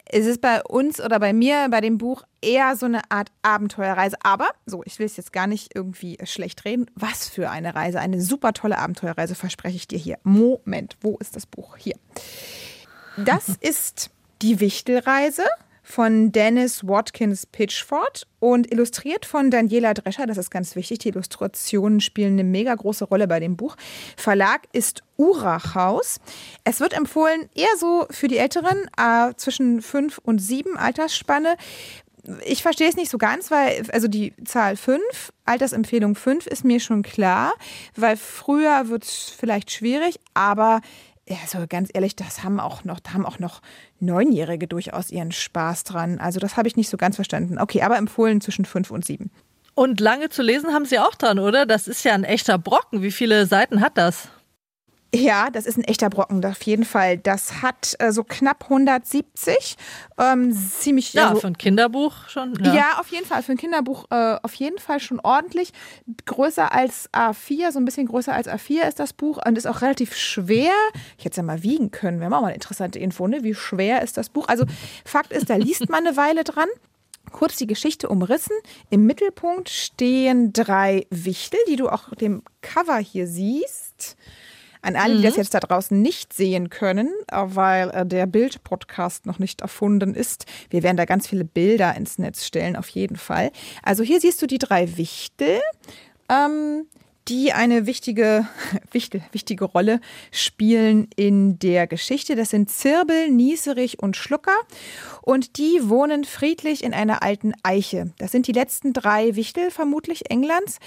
Es 0.05 0.27
ist 0.27 0.41
bei 0.41 0.63
uns 0.63 1.01
oder 1.01 1.19
bei 1.19 1.33
mir 1.33 1.69
bei 1.71 1.81
dem 1.81 1.97
Buch 1.97 2.25
eher 2.43 2.77
so 2.77 2.87
eine 2.87 3.01
Art 3.11 3.31
Abenteuerreise. 3.43 4.17
Aber, 4.23 4.49
so, 4.67 4.83
ich 4.85 4.99
will 4.99 5.07
es 5.07 5.17
jetzt 5.17 5.33
gar 5.33 5.47
nicht 5.47 5.75
irgendwie 5.75 6.19
schlecht 6.25 6.65
reden. 6.65 6.91
Was 6.95 7.29
für 7.29 7.51
eine 7.51 7.75
Reise. 7.75 7.99
Eine 7.99 8.21
super 8.21 8.53
tolle 8.53 8.79
Abenteuerreise 8.79 9.35
verspreche 9.35 9.77
ich 9.77 9.89
dir 9.89 9.99
hier. 9.99 10.19
Moment, 10.23 10.97
wo 11.01 11.17
ist 11.19 11.35
das 11.35 11.47
Buch? 11.47 11.77
Hier. 11.79 11.97
Das 13.17 13.49
ist 13.61 14.11
die 14.43 14.61
Wichtelreise 14.61 15.45
von 15.83 16.31
Dennis 16.33 16.87
Watkins 16.87 17.47
Pitchford 17.47 18.27
und 18.39 18.73
illustriert 18.73 19.27
von 19.27 19.51
Daniela 19.51 19.95
Drescher. 19.95 20.27
Das 20.27 20.39
ist 20.39 20.51
ganz 20.51 20.77
wichtig. 20.77 21.01
Die 21.01 21.09
Illustrationen 21.09 22.01
spielen 22.01 22.35
eine 22.35 22.45
mega 22.45 22.75
große 22.75 23.05
Rolle 23.05 23.27
bei 23.27 23.41
dem 23.41 23.57
Buch. 23.57 23.77
Verlag 24.17 24.63
ist 24.73 25.03
Urachhaus. 25.17 26.21
Es 26.65 26.81
wird 26.81 26.93
empfohlen 26.93 27.49
eher 27.55 27.77
so 27.79 28.07
für 28.11 28.29
die 28.29 28.39
Älteren, 28.39 28.89
äh, 28.97 29.35
zwischen 29.37 29.83
fünf 29.83 30.19
und 30.19 30.39
sieben 30.39 30.77
Altersspanne. 30.77 31.57
Ich 32.45 32.63
verstehe 32.63 32.89
es 32.89 32.97
nicht 32.97 33.11
so 33.11 33.19
ganz, 33.19 33.51
weil, 33.51 33.83
also 33.93 34.07
die 34.07 34.33
Zahl 34.45 34.77
5, 34.77 35.01
Altersempfehlung 35.45 36.15
5 36.15 36.47
ist 36.47 36.65
mir 36.65 36.79
schon 36.79 37.03
klar, 37.03 37.53
weil 37.97 38.17
früher 38.17 38.89
wird 38.89 39.03
es 39.03 39.35
vielleicht 39.37 39.73
schwierig, 39.73 40.21
aber 40.33 40.81
also 41.43 41.67
ganz 41.69 41.91
ehrlich, 41.93 42.17
das 42.17 42.43
haben 42.43 42.61
auch 42.61 42.85
noch, 42.85 43.01
da 43.01 43.15
haben 43.15 43.27
auch 43.27 43.39
noch 43.39 43.61
Neunjährige 44.03 44.69
durchaus 44.69 45.11
ihren 45.11 45.33
Spaß 45.33 45.85
dran. 45.85 46.19
Also 46.19 46.41
das 46.41 46.57
habe 46.57 46.69
ich 46.69 46.77
nicht 46.77 46.91
so 46.91 46.97
ganz 46.97 47.17
verstanden. 47.17 47.59
Okay, 47.59 47.83
aber 47.83 47.97
empfohlen 47.97 48.41
zwischen 48.41 48.65
fünf 48.65 48.91
und 48.91 49.05
sieben. 49.05 49.31
Und 49.75 50.01
lange 50.01 50.29
zu 50.29 50.43
lesen 50.43 50.73
haben 50.73 50.85
Sie 50.85 50.99
auch 50.99 51.15
dran, 51.15 51.39
oder? 51.39 51.65
Das 51.65 51.89
ist 51.89 52.05
ja 52.05 52.13
ein 52.13 52.25
echter 52.25 52.59
Brocken. 52.59 53.03
Wie 53.03 53.13
viele 53.13 53.47
Seiten 53.47 53.81
hat 53.81 53.97
das? 53.97 54.29
Ja, 55.15 55.51
das 55.51 55.67
ist 55.67 55.77
ein 55.77 55.85
echter 55.85 56.09
Brocken, 56.09 56.43
auf 56.45 56.63
jeden 56.63 56.87
Fall. 56.87 57.19
Das 57.19 57.61
hat 57.61 57.97
äh, 57.99 58.13
so 58.13 58.25
knapp 58.25 58.65
170. 58.65 59.77
Ähm, 60.19 60.53
ziemlich. 60.55 61.13
Ja, 61.13 61.29
also, 61.29 61.41
für 61.43 61.49
ein 61.49 61.59
Kinderbuch 61.59 62.29
schon. 62.29 62.55
Ja. 62.65 62.75
ja. 62.75 62.99
auf 62.99 63.09
jeden 63.09 63.27
Fall. 63.27 63.43
Für 63.43 63.53
ein 63.53 63.59
Kinderbuch 63.59 64.07
äh, 64.11 64.39
auf 64.43 64.55
jeden 64.55 64.79
Fall 64.79 65.01
schon 65.01 65.21
ordentlich. 65.21 65.73
Größer 66.25 66.73
als 66.73 67.13
A4, 67.13 67.73
so 67.73 67.79
ein 67.79 67.85
bisschen 67.85 68.07
größer 68.07 68.33
als 68.33 68.49
A4 68.49 68.89
ist 68.89 69.01
das 69.01 69.13
Buch 69.13 69.39
und 69.45 69.59
ist 69.59 69.67
auch 69.67 69.83
relativ 69.83 70.17
schwer. 70.17 70.73
Ich 71.19 71.27
hätte 71.27 71.33
es 71.33 71.37
ja 71.37 71.43
mal 71.43 71.63
wiegen 71.63 71.91
können. 71.91 72.21
Wäre 72.21 72.35
auch 72.35 72.41
mal 72.41 72.47
eine 72.47 72.55
interessante 72.55 72.99
Info, 72.99 73.29
ne? 73.29 73.43
Wie 73.43 73.55
schwer 73.55 74.01
ist 74.01 74.17
das 74.17 74.31
Buch? 74.31 74.49
Also, 74.49 74.65
Fakt 75.05 75.31
ist, 75.31 75.51
da 75.51 75.57
liest 75.57 75.91
man 75.91 76.07
eine 76.07 76.17
Weile 76.17 76.43
dran. 76.43 76.69
Kurz 77.33 77.57
die 77.57 77.67
Geschichte 77.67 78.09
umrissen. 78.09 78.57
Im 78.89 79.05
Mittelpunkt 79.05 79.69
stehen 79.69 80.55
drei 80.55 81.07
Wichtel, 81.11 81.61
die 81.69 81.77
du 81.77 81.91
auch 81.91 82.15
dem 82.15 82.43
Cover 82.63 82.99
hier 82.99 83.27
siehst. 83.27 83.82
An 84.83 84.97
alle, 84.97 85.17
die 85.17 85.23
das 85.23 85.35
mhm. 85.35 85.43
jetzt 85.43 85.55
da 85.55 85.61
draußen 85.61 86.01
nicht 86.01 86.33
sehen 86.33 86.69
können, 86.69 87.09
äh, 87.31 87.43
weil 87.45 87.91
äh, 87.91 88.05
der 88.05 88.27
Bild-Podcast 88.27 89.27
noch 89.27 89.39
nicht 89.39 89.61
erfunden 89.61 90.15
ist. 90.15 90.45
Wir 90.71 90.83
werden 90.83 90.97
da 90.97 91.05
ganz 91.05 91.29
viele 91.29 91.45
Bilder 91.45 91.97
ins 91.97 92.19
Netz 92.19 92.45
stellen, 92.45 92.77
auf 92.77 92.89
jeden 92.89 93.17
Fall. 93.17 93.53
Also 93.83 94.03
hier 94.03 94.21
siehst 94.21 94.43
du 94.43 94.47
die 94.47 94.59
drei 94.59 94.97
Wichtel. 94.97 95.61
Ähm, 96.29 96.87
die 97.29 97.53
eine 97.53 97.87
wichtige, 97.87 98.47
wichtige, 98.91 99.25
wichtige 99.33 99.65
Rolle 99.65 100.01
spielen 100.31 101.09
in 101.17 101.59
der 101.59 101.87
Geschichte. 101.87 102.35
Das 102.35 102.51
sind 102.51 102.71
Zirbel, 102.71 103.31
Nieserich 103.31 104.03
und 104.03 104.17
Schlucker. 104.17 104.57
Und 105.21 105.57
die 105.59 105.89
wohnen 105.89 106.25
friedlich 106.25 106.83
in 106.83 106.95
einer 106.95 107.23
alten 107.23 107.53
Eiche. 107.63 108.13
Das 108.19 108.33
sind 108.33 108.47
die 108.47 108.53
letzten 108.53 108.93
drei 108.93 109.37
Wichtel 109.37 109.71
vermutlich 109.71 110.31
Englands. 110.31 110.79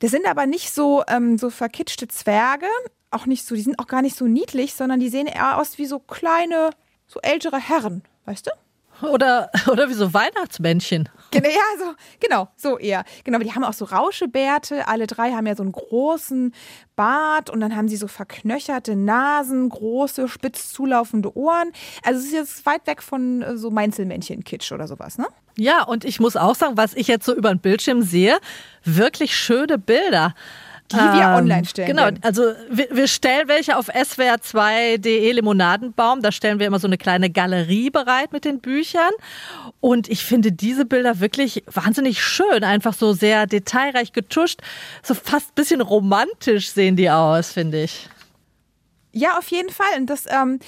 Das 0.00 0.10
sind 0.10 0.26
aber 0.26 0.46
nicht 0.46 0.72
so, 0.72 1.04
ähm, 1.08 1.38
so 1.38 1.50
verkitschte 1.50 2.08
Zwerge, 2.08 2.66
auch 3.12 3.26
nicht 3.26 3.46
so, 3.46 3.54
die 3.54 3.62
sind 3.62 3.78
auch 3.78 3.86
gar 3.86 4.02
nicht 4.02 4.16
so 4.16 4.26
niedlich, 4.26 4.74
sondern 4.74 5.00
die 5.00 5.08
sehen 5.08 5.26
eher 5.26 5.58
aus 5.58 5.78
wie 5.78 5.86
so 5.86 5.98
kleine, 5.98 6.70
so 7.06 7.20
ältere 7.20 7.58
Herren, 7.58 8.02
weißt 8.26 8.46
du? 8.46 8.50
Oder, 9.06 9.50
oder 9.70 9.88
wie 9.88 9.94
so 9.94 10.14
Weihnachtsmännchen. 10.14 11.08
Genau, 11.30 11.48
ja, 11.48 11.78
so, 11.78 11.94
genau, 12.20 12.48
so 12.56 12.78
eher. 12.78 13.04
Genau, 13.24 13.38
die 13.38 13.52
haben 13.52 13.64
auch 13.64 13.72
so 13.72 13.84
Rauschebärte. 13.84 14.86
Alle 14.86 15.06
drei 15.06 15.32
haben 15.32 15.46
ja 15.46 15.56
so 15.56 15.62
einen 15.62 15.72
großen 15.72 16.54
Bart 16.94 17.50
und 17.50 17.60
dann 17.60 17.74
haben 17.74 17.88
sie 17.88 17.96
so 17.96 18.06
verknöcherte 18.06 18.94
Nasen, 18.94 19.68
große, 19.68 20.28
spitz 20.28 20.72
zulaufende 20.72 21.36
Ohren. 21.36 21.72
Also 22.04 22.20
es 22.20 22.26
ist 22.26 22.32
jetzt 22.32 22.66
weit 22.66 22.86
weg 22.86 23.02
von 23.02 23.42
äh, 23.42 23.56
so 23.56 23.70
Meinzelmännchen-Kitsch 23.70 24.72
oder 24.72 24.86
sowas, 24.86 25.18
ne? 25.18 25.26
Ja, 25.56 25.82
und 25.82 26.04
ich 26.04 26.20
muss 26.20 26.36
auch 26.36 26.54
sagen, 26.54 26.76
was 26.76 26.94
ich 26.94 27.08
jetzt 27.08 27.26
so 27.26 27.34
über 27.34 27.50
den 27.50 27.60
Bildschirm 27.60 28.02
sehe, 28.02 28.38
wirklich 28.84 29.36
schöne 29.36 29.78
Bilder. 29.78 30.34
Die 30.90 30.96
wir 30.96 31.22
ähm, 31.22 31.34
online 31.36 31.64
stellen. 31.64 31.88
Genau, 31.88 32.04
werden. 32.04 32.20
also 32.22 32.42
wir, 32.70 32.88
wir 32.90 33.08
stellen 33.08 33.48
welche 33.48 33.76
auf 33.76 33.88
swr2.de 33.88 35.32
Limonadenbaum. 35.32 36.22
Da 36.22 36.32
stellen 36.32 36.58
wir 36.58 36.66
immer 36.66 36.78
so 36.78 36.86
eine 36.86 36.98
kleine 36.98 37.30
Galerie 37.30 37.90
bereit 37.90 38.32
mit 38.32 38.44
den 38.44 38.60
Büchern. 38.60 39.10
Und 39.80 40.08
ich 40.08 40.24
finde 40.24 40.52
diese 40.52 40.84
Bilder 40.84 41.20
wirklich 41.20 41.64
wahnsinnig 41.66 42.22
schön. 42.22 42.64
Einfach 42.64 42.94
so 42.94 43.12
sehr 43.12 43.46
detailreich 43.46 44.12
getuscht. 44.12 44.60
So 45.02 45.14
fast 45.14 45.50
ein 45.50 45.54
bisschen 45.54 45.80
romantisch 45.80 46.70
sehen 46.70 46.96
die 46.96 47.10
aus, 47.10 47.52
finde 47.52 47.84
ich. 47.84 48.08
Ja, 49.12 49.38
auf 49.38 49.48
jeden 49.48 49.70
Fall. 49.70 49.98
Und 49.98 50.06
das, 50.06 50.24
ähm, 50.28 50.58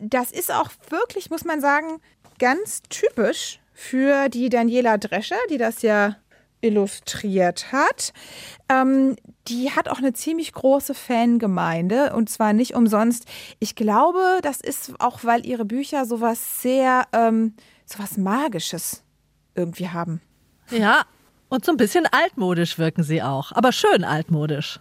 das 0.00 0.32
ist 0.32 0.52
auch 0.52 0.70
wirklich, 0.88 1.30
muss 1.30 1.44
man 1.44 1.60
sagen, 1.60 2.00
ganz 2.38 2.82
typisch 2.88 3.60
für 3.74 4.28
die 4.28 4.48
Daniela 4.48 4.98
Drescher, 4.98 5.36
die 5.50 5.58
das 5.58 5.82
ja 5.82 6.16
illustriert 6.62 7.72
hat. 7.72 8.12
Ähm, 8.70 9.16
die 9.48 9.70
hat 9.72 9.88
auch 9.88 9.98
eine 9.98 10.14
ziemlich 10.14 10.52
große 10.52 10.94
Fangemeinde 10.94 12.14
und 12.14 12.30
zwar 12.30 12.52
nicht 12.54 12.74
umsonst. 12.74 13.26
Ich 13.58 13.74
glaube, 13.74 14.38
das 14.42 14.60
ist 14.60 14.94
auch, 14.98 15.24
weil 15.24 15.44
ihre 15.44 15.64
Bücher 15.64 16.06
sowas 16.06 16.62
sehr, 16.62 17.06
ähm, 17.12 17.54
sowas 17.84 18.16
Magisches 18.16 19.02
irgendwie 19.54 19.88
haben. 19.90 20.22
Ja, 20.70 21.02
und 21.48 21.64
so 21.64 21.72
ein 21.72 21.76
bisschen 21.76 22.06
altmodisch 22.06 22.78
wirken 22.78 23.02
sie 23.02 23.22
auch, 23.22 23.52
aber 23.52 23.72
schön 23.72 24.04
altmodisch. 24.04 24.80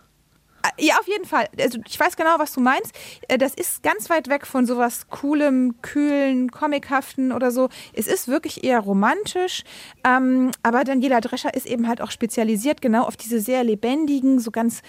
Ja, 0.78 1.00
auf 1.00 1.08
jeden 1.08 1.26
Fall. 1.26 1.48
Also 1.60 1.80
ich 1.88 2.00
weiß 2.00 2.16
genau, 2.16 2.38
was 2.38 2.54
du 2.54 2.60
meinst. 2.60 2.92
Äh, 3.28 3.38
das 3.38 3.54
ist 3.54 3.84
ganz 3.84 4.10
weit 4.10 4.30
weg 4.30 4.46
von 4.46 4.66
sowas 4.66 5.08
coolem, 5.10 5.76
kühlen, 5.82 6.52
comichaften 6.52 7.32
oder 7.32 7.52
so. 7.52 7.70
Es 7.94 8.08
ist 8.08 8.28
wirklich 8.28 8.64
eher 8.64 8.80
romantisch. 8.80 9.64
Ähm, 10.04 10.52
aber 10.64 10.84
Daniela 10.84 11.22
Drescher 11.22 11.54
ist 11.54 11.66
eben 11.66 11.88
halt 11.88 12.02
auch 12.02 12.12
spezialisiert 12.12 12.82
genau 12.82 13.04
auf 13.04 13.18
diese 13.18 13.40
sehr 13.40 13.64
lebendigen, 13.64 14.40
so 14.40 14.52
ganz 14.52 14.82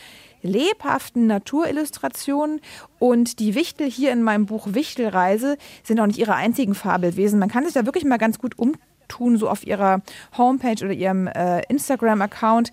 lebhaften 0.43 1.27
Naturillustrationen. 1.27 2.61
Und 2.99 3.39
die 3.39 3.55
Wichtel 3.55 3.91
hier 3.91 4.13
in 4.13 4.23
meinem 4.23 4.47
Buch 4.47 4.69
Wichtelreise 4.71 5.57
sind 5.83 6.01
auch 6.01 6.07
nicht 6.07 6.19
ihre 6.19 6.35
einzigen 6.35 6.75
Fabelwesen. 6.75 7.39
Man 7.39 7.51
kann 7.51 7.65
sich 7.65 7.75
da 7.75 7.87
wirklich 7.87 8.05
mal 8.05 8.19
ganz 8.19 8.39
gut 8.39 8.59
umtun, 8.59 9.37
so 9.37 9.49
auf 9.49 9.67
ihrer 9.67 10.03
Homepage 10.37 10.85
oder 10.85 10.93
ihrem 10.93 11.27
äh, 11.27 11.63
Instagram-Account. 11.69 12.71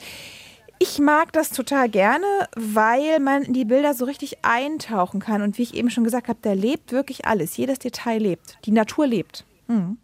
Ich 0.82 0.98
mag 0.98 1.34
das 1.34 1.50
total 1.50 1.90
gerne, 1.90 2.26
weil 2.56 3.20
man 3.20 3.44
in 3.44 3.54
die 3.54 3.66
Bilder 3.66 3.94
so 3.94 4.06
richtig 4.06 4.38
eintauchen 4.44 5.20
kann. 5.20 5.42
Und 5.42 5.58
wie 5.58 5.64
ich 5.64 5.74
eben 5.74 5.90
schon 5.90 6.06
gesagt 6.06 6.30
habe, 6.30 6.40
da 6.42 6.54
lebt 6.54 6.94
wirklich 6.94 7.26
alles. 7.26 7.58
Jedes 7.58 7.80
Detail 7.80 8.20
lebt. 8.20 8.58
Die 8.66 8.72
Natur 8.72 9.06
lebt. 9.06 9.46
Mhm. 9.68 9.98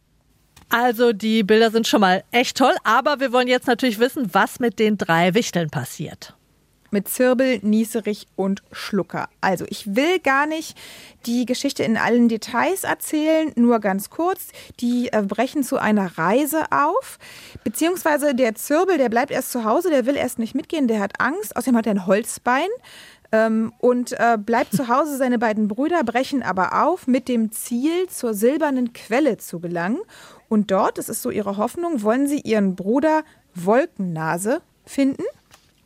Also 0.70 1.14
die 1.14 1.44
Bilder 1.44 1.72
sind 1.72 1.88
schon 1.88 2.02
mal 2.02 2.24
echt 2.32 2.58
toll, 2.58 2.76
aber 2.84 3.20
wir 3.20 3.32
wollen 3.32 3.48
jetzt 3.48 3.68
natürlich 3.68 4.00
wissen, 4.00 4.34
was 4.34 4.60
mit 4.60 4.80
den 4.80 4.98
drei 4.98 5.34
Wichteln 5.34 5.70
passiert 5.70 6.36
mit 6.96 7.10
Zirbel, 7.10 7.60
Nieserich 7.62 8.26
und 8.38 8.64
Schlucker. 8.72 9.28
Also 9.42 9.66
ich 9.68 9.96
will 9.98 10.20
gar 10.20 10.46
nicht 10.46 10.78
die 11.26 11.46
Geschichte 11.46 11.84
in 11.84 11.98
allen 11.98 12.30
Details 12.30 12.86
erzählen, 12.86 13.52
nur 13.58 13.80
ganz 13.80 14.10
kurz. 14.10 14.48
Die 14.80 15.12
äh, 15.12 15.22
brechen 15.22 15.64
zu 15.64 15.78
einer 15.78 16.18
Reise 16.18 16.72
auf, 16.72 17.20
beziehungsweise 17.66 18.34
der 18.34 18.56
Zirbel, 18.56 18.98
der 18.98 19.10
bleibt 19.10 19.32
erst 19.32 19.52
zu 19.52 19.66
Hause, 19.66 19.90
der 19.90 20.06
will 20.06 20.16
erst 20.16 20.40
nicht 20.40 20.56
mitgehen, 20.56 20.88
der 20.88 21.02
hat 21.02 21.20
Angst, 21.20 21.58
außerdem 21.58 21.76
hat 21.76 21.86
er 21.86 21.96
ein 21.96 22.06
Holzbein 22.08 22.70
ähm, 23.34 23.74
und 23.80 24.14
äh, 24.14 24.38
bleibt 24.38 24.72
zu 24.72 24.88
Hause. 24.88 25.18
Seine 25.18 25.38
beiden 25.38 25.68
Brüder 25.68 26.02
brechen 26.06 26.44
aber 26.44 26.82
auf 26.86 27.08
mit 27.08 27.28
dem 27.28 27.52
Ziel, 27.52 28.08
zur 28.08 28.34
silbernen 28.34 28.94
Quelle 28.94 29.36
zu 29.36 29.60
gelangen. 29.60 30.00
Und 30.48 30.72
dort, 30.72 30.98
das 30.98 31.10
ist 31.10 31.22
so 31.22 31.30
ihre 31.30 31.58
Hoffnung, 31.58 32.04
wollen 32.04 32.28
sie 32.28 32.40
ihren 32.40 32.78
Bruder 32.78 33.24
Wolkennase 33.54 34.62
finden. 34.86 35.24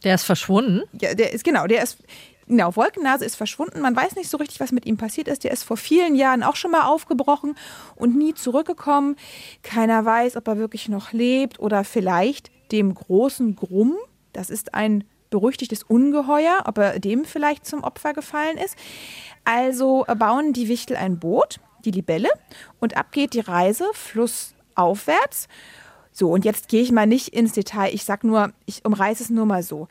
Der 0.03 0.15
ist 0.15 0.23
verschwunden? 0.23 0.81
Ja, 0.99 1.13
der 1.13 1.33
ist, 1.33 1.43
genau, 1.43 1.67
der 1.67 1.83
ist, 1.83 1.97
genau, 2.47 2.75
Wolkennase 2.75 3.25
ist 3.25 3.35
verschwunden. 3.35 3.81
Man 3.81 3.95
weiß 3.95 4.15
nicht 4.15 4.29
so 4.29 4.37
richtig, 4.37 4.59
was 4.59 4.71
mit 4.71 4.85
ihm 4.85 4.97
passiert 4.97 5.27
ist. 5.27 5.43
Der 5.43 5.51
ist 5.51 5.63
vor 5.63 5.77
vielen 5.77 6.15
Jahren 6.15 6.43
auch 6.43 6.55
schon 6.55 6.71
mal 6.71 6.85
aufgebrochen 6.85 7.55
und 7.95 8.17
nie 8.17 8.33
zurückgekommen. 8.33 9.15
Keiner 9.63 10.05
weiß, 10.05 10.37
ob 10.37 10.47
er 10.47 10.57
wirklich 10.57 10.89
noch 10.89 11.11
lebt 11.11 11.59
oder 11.59 11.83
vielleicht 11.83 12.51
dem 12.71 12.93
großen 12.93 13.55
Grumm, 13.55 13.95
das 14.33 14.49
ist 14.49 14.73
ein 14.73 15.03
berüchtigtes 15.29 15.83
Ungeheuer, 15.83 16.63
ob 16.65 16.77
er 16.77 16.99
dem 16.99 17.25
vielleicht 17.25 17.65
zum 17.65 17.83
Opfer 17.83 18.13
gefallen 18.13 18.57
ist. 18.57 18.75
Also 19.43 20.05
bauen 20.17 20.53
die 20.53 20.67
Wichtel 20.67 20.97
ein 20.97 21.19
Boot, 21.19 21.59
die 21.85 21.91
Libelle, 21.91 22.29
und 22.79 22.97
ab 22.97 23.11
geht 23.11 23.33
die 23.33 23.39
Reise 23.39 23.85
flussaufwärts. 23.93 25.47
So, 26.19 26.29
und 26.33 26.43
jetzt 26.43 26.67
gehe 26.67 26.81
ich 26.81 26.91
mal 26.91 27.07
nicht 27.07 27.29
ins 27.29 27.53
Detail. 27.53 27.93
Ich 27.93 28.03
sage 28.03 28.27
nur, 28.27 28.51
ich 28.65 28.83
umreiße 28.83 29.23
es 29.23 29.29
nur 29.29 29.45
mal 29.45 29.63
so. 29.63 29.87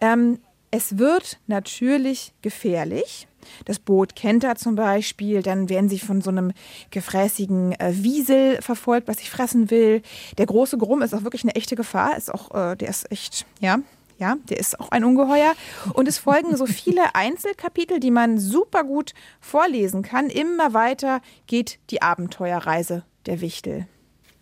Ähm, 0.00 0.40
es 0.72 0.98
wird 0.98 1.38
natürlich 1.46 2.32
gefährlich. 2.42 3.28
Das 3.64 3.78
Boot 3.78 4.16
kennt 4.16 4.42
er 4.42 4.56
zum 4.56 4.74
Beispiel. 4.74 5.40
Dann 5.40 5.68
werden 5.68 5.88
sie 5.88 6.00
von 6.00 6.20
so 6.20 6.30
einem 6.30 6.50
gefräßigen 6.90 7.78
äh, 7.78 7.92
Wiesel 7.94 8.60
verfolgt, 8.60 9.06
was 9.06 9.18
sich 9.18 9.30
fressen 9.30 9.70
will. 9.70 10.02
Der 10.36 10.46
große 10.46 10.78
Grumm 10.78 11.00
ist 11.00 11.14
auch 11.14 11.22
wirklich 11.22 11.44
eine 11.44 11.54
echte 11.54 11.76
Gefahr. 11.76 12.16
Ist 12.16 12.34
auch, 12.34 12.52
äh, 12.56 12.74
der 12.74 12.88
ist 12.88 13.12
echt, 13.12 13.46
ja, 13.60 13.78
ja, 14.18 14.36
der 14.50 14.58
ist 14.58 14.80
auch 14.80 14.90
ein 14.90 15.04
Ungeheuer. 15.04 15.54
Und 15.94 16.08
es 16.08 16.18
folgen 16.18 16.56
so 16.56 16.66
viele 16.66 17.02
Einzelkapitel, 17.14 18.00
die 18.00 18.10
man 18.10 18.40
super 18.40 18.82
gut 18.82 19.14
vorlesen 19.40 20.02
kann. 20.02 20.28
Immer 20.28 20.74
weiter 20.74 21.20
geht 21.46 21.78
die 21.90 22.02
Abenteuerreise 22.02 23.04
der 23.26 23.40
Wichtel. 23.40 23.86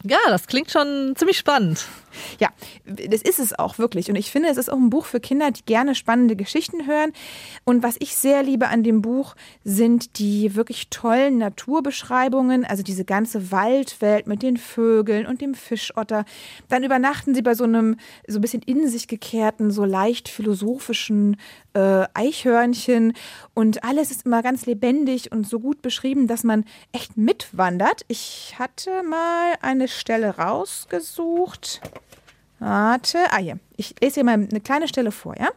Ja, 0.04 0.18
das 0.28 0.46
klingt 0.46 0.70
schon 0.70 1.14
ziemlich 1.16 1.38
spannend. 1.38 1.87
Ja, 2.38 2.48
das 2.85 3.22
ist 3.22 3.38
es 3.38 3.59
auch 3.59 3.78
wirklich. 3.78 4.09
Und 4.09 4.16
ich 4.16 4.30
finde, 4.30 4.48
es 4.48 4.56
ist 4.56 4.70
auch 4.70 4.76
ein 4.76 4.90
Buch 4.90 5.06
für 5.06 5.20
Kinder, 5.20 5.50
die 5.50 5.64
gerne 5.64 5.94
spannende 5.94 6.37
Geschichten 6.37 6.87
hören. 6.87 7.12
Und 7.64 7.82
was 7.82 7.96
ich 7.98 8.14
sehr 8.16 8.42
liebe 8.42 8.68
an 8.68 8.82
dem 8.82 9.02
Buch, 9.02 9.35
sind 9.64 10.18
die 10.18 10.54
wirklich 10.54 10.88
tollen 10.88 11.38
Naturbeschreibungen. 11.38 12.64
Also 12.64 12.82
diese 12.82 13.04
ganze 13.04 13.50
Waldwelt 13.50 14.26
mit 14.26 14.42
den 14.42 14.56
Vögeln 14.56 15.26
und 15.26 15.40
dem 15.40 15.54
Fischotter. 15.54 16.24
Dann 16.68 16.85
übernachten 16.85 17.35
sie 17.35 17.42
bei 17.42 17.54
so 17.54 17.64
einem 17.64 17.96
so 18.26 18.38
ein 18.38 18.42
bisschen 18.42 18.62
in 18.62 18.88
sich 18.88 19.09
gekehrten, 19.09 19.70
so 19.70 19.85
leicht 19.85 20.28
philosophischen 20.28 21.37
äh, 21.76 22.06
Eichhörnchen. 22.14 23.12
Und 23.54 23.84
alles 23.84 24.10
ist 24.10 24.24
immer 24.24 24.42
ganz 24.42 24.64
lebendig 24.66 25.30
und 25.30 25.46
so 25.46 25.60
gut 25.60 25.82
beschrieben, 25.82 26.26
dass 26.26 26.42
man 26.42 26.64
echt 26.92 27.16
mitwandert. 27.16 28.02
Ich 28.08 28.54
hatte 28.58 29.02
mal 29.02 29.54
eine 29.60 29.86
Stelle 29.86 30.38
rausgesucht. 30.38 31.82
Warte, 32.58 33.18
ah 33.30 33.36
hier, 33.36 33.58
ich 33.76 33.94
lese 34.00 34.14
hier 34.14 34.24
mal 34.24 34.32
eine 34.32 34.60
kleine 34.60 34.88
Stelle 34.88 35.12
vor, 35.12 35.36
ja? 35.38 35.48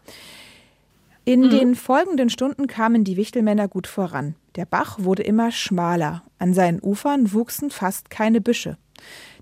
In 1.23 1.41
mhm. 1.41 1.49
den 1.51 1.75
folgenden 1.75 2.29
Stunden 2.29 2.67
kamen 2.67 3.03
die 3.03 3.15
Wichtelmänner 3.15 3.67
gut 3.67 3.87
voran. 3.87 4.35
Der 4.55 4.65
Bach 4.65 4.97
wurde 4.99 5.23
immer 5.23 5.51
schmaler. 5.51 6.23
An 6.39 6.53
seinen 6.53 6.81
Ufern 6.81 7.31
wuchsen 7.33 7.69
fast 7.69 8.09
keine 8.09 8.41
Büsche. 8.41 8.77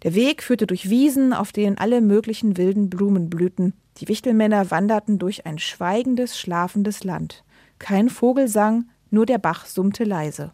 Der 0.04 0.14
Weg 0.14 0.44
führte 0.44 0.68
durch 0.68 0.90
Wiesen, 0.90 1.34
auf 1.34 1.52
denen 1.52 1.78
alle 1.78 2.02
möglichen 2.02 2.58
wilden 2.58 2.90
Blumen 2.90 3.30
blühten. 3.30 3.74
Die 3.98 4.08
Wichtelmänner 4.08 4.70
wanderten 4.72 5.18
durch 5.20 5.46
ein 5.46 5.60
schweigendes, 5.60 6.40
schlafendes 6.40 7.04
Land. 7.04 7.44
Kein 7.80 8.10
Vogel 8.10 8.48
sang, 8.48 8.90
nur 9.10 9.26
der 9.26 9.38
Bach 9.38 9.66
summte 9.66 10.04
leise. 10.04 10.54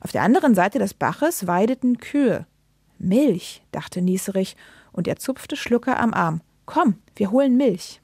Auf 0.00 0.12
der 0.12 0.22
anderen 0.22 0.54
Seite 0.54 0.78
des 0.78 0.94
Baches 0.94 1.46
weideten 1.46 1.98
Kühe. 1.98 2.46
Milch, 2.98 3.62
dachte 3.72 4.00
Nieserich 4.02 4.56
und 4.92 5.08
er 5.08 5.16
zupfte 5.16 5.56
Schlucker 5.56 5.98
am 5.98 6.14
Arm. 6.14 6.40
Komm, 6.66 6.98
wir 7.16 7.30
holen 7.30 7.56
Milch. 7.56 8.00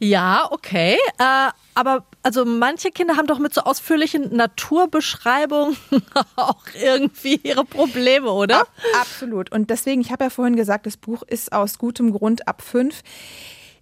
Ja, 0.00 0.48
okay. 0.50 0.96
Äh, 1.18 1.50
aber 1.74 2.06
also 2.28 2.44
manche 2.44 2.90
Kinder 2.90 3.16
haben 3.16 3.26
doch 3.26 3.38
mit 3.38 3.54
so 3.54 3.62
ausführlichen 3.62 4.36
Naturbeschreibungen 4.36 5.78
auch 6.36 6.62
irgendwie 6.78 7.40
ihre 7.42 7.64
Probleme, 7.64 8.30
oder? 8.30 8.60
Ab, 8.60 8.68
absolut. 9.00 9.50
Und 9.50 9.70
deswegen, 9.70 10.02
ich 10.02 10.12
habe 10.12 10.24
ja 10.24 10.30
vorhin 10.30 10.54
gesagt, 10.54 10.84
das 10.84 10.98
Buch 10.98 11.22
ist 11.22 11.52
aus 11.52 11.78
gutem 11.78 12.12
Grund 12.12 12.46
ab 12.46 12.60
fünf. 12.60 13.02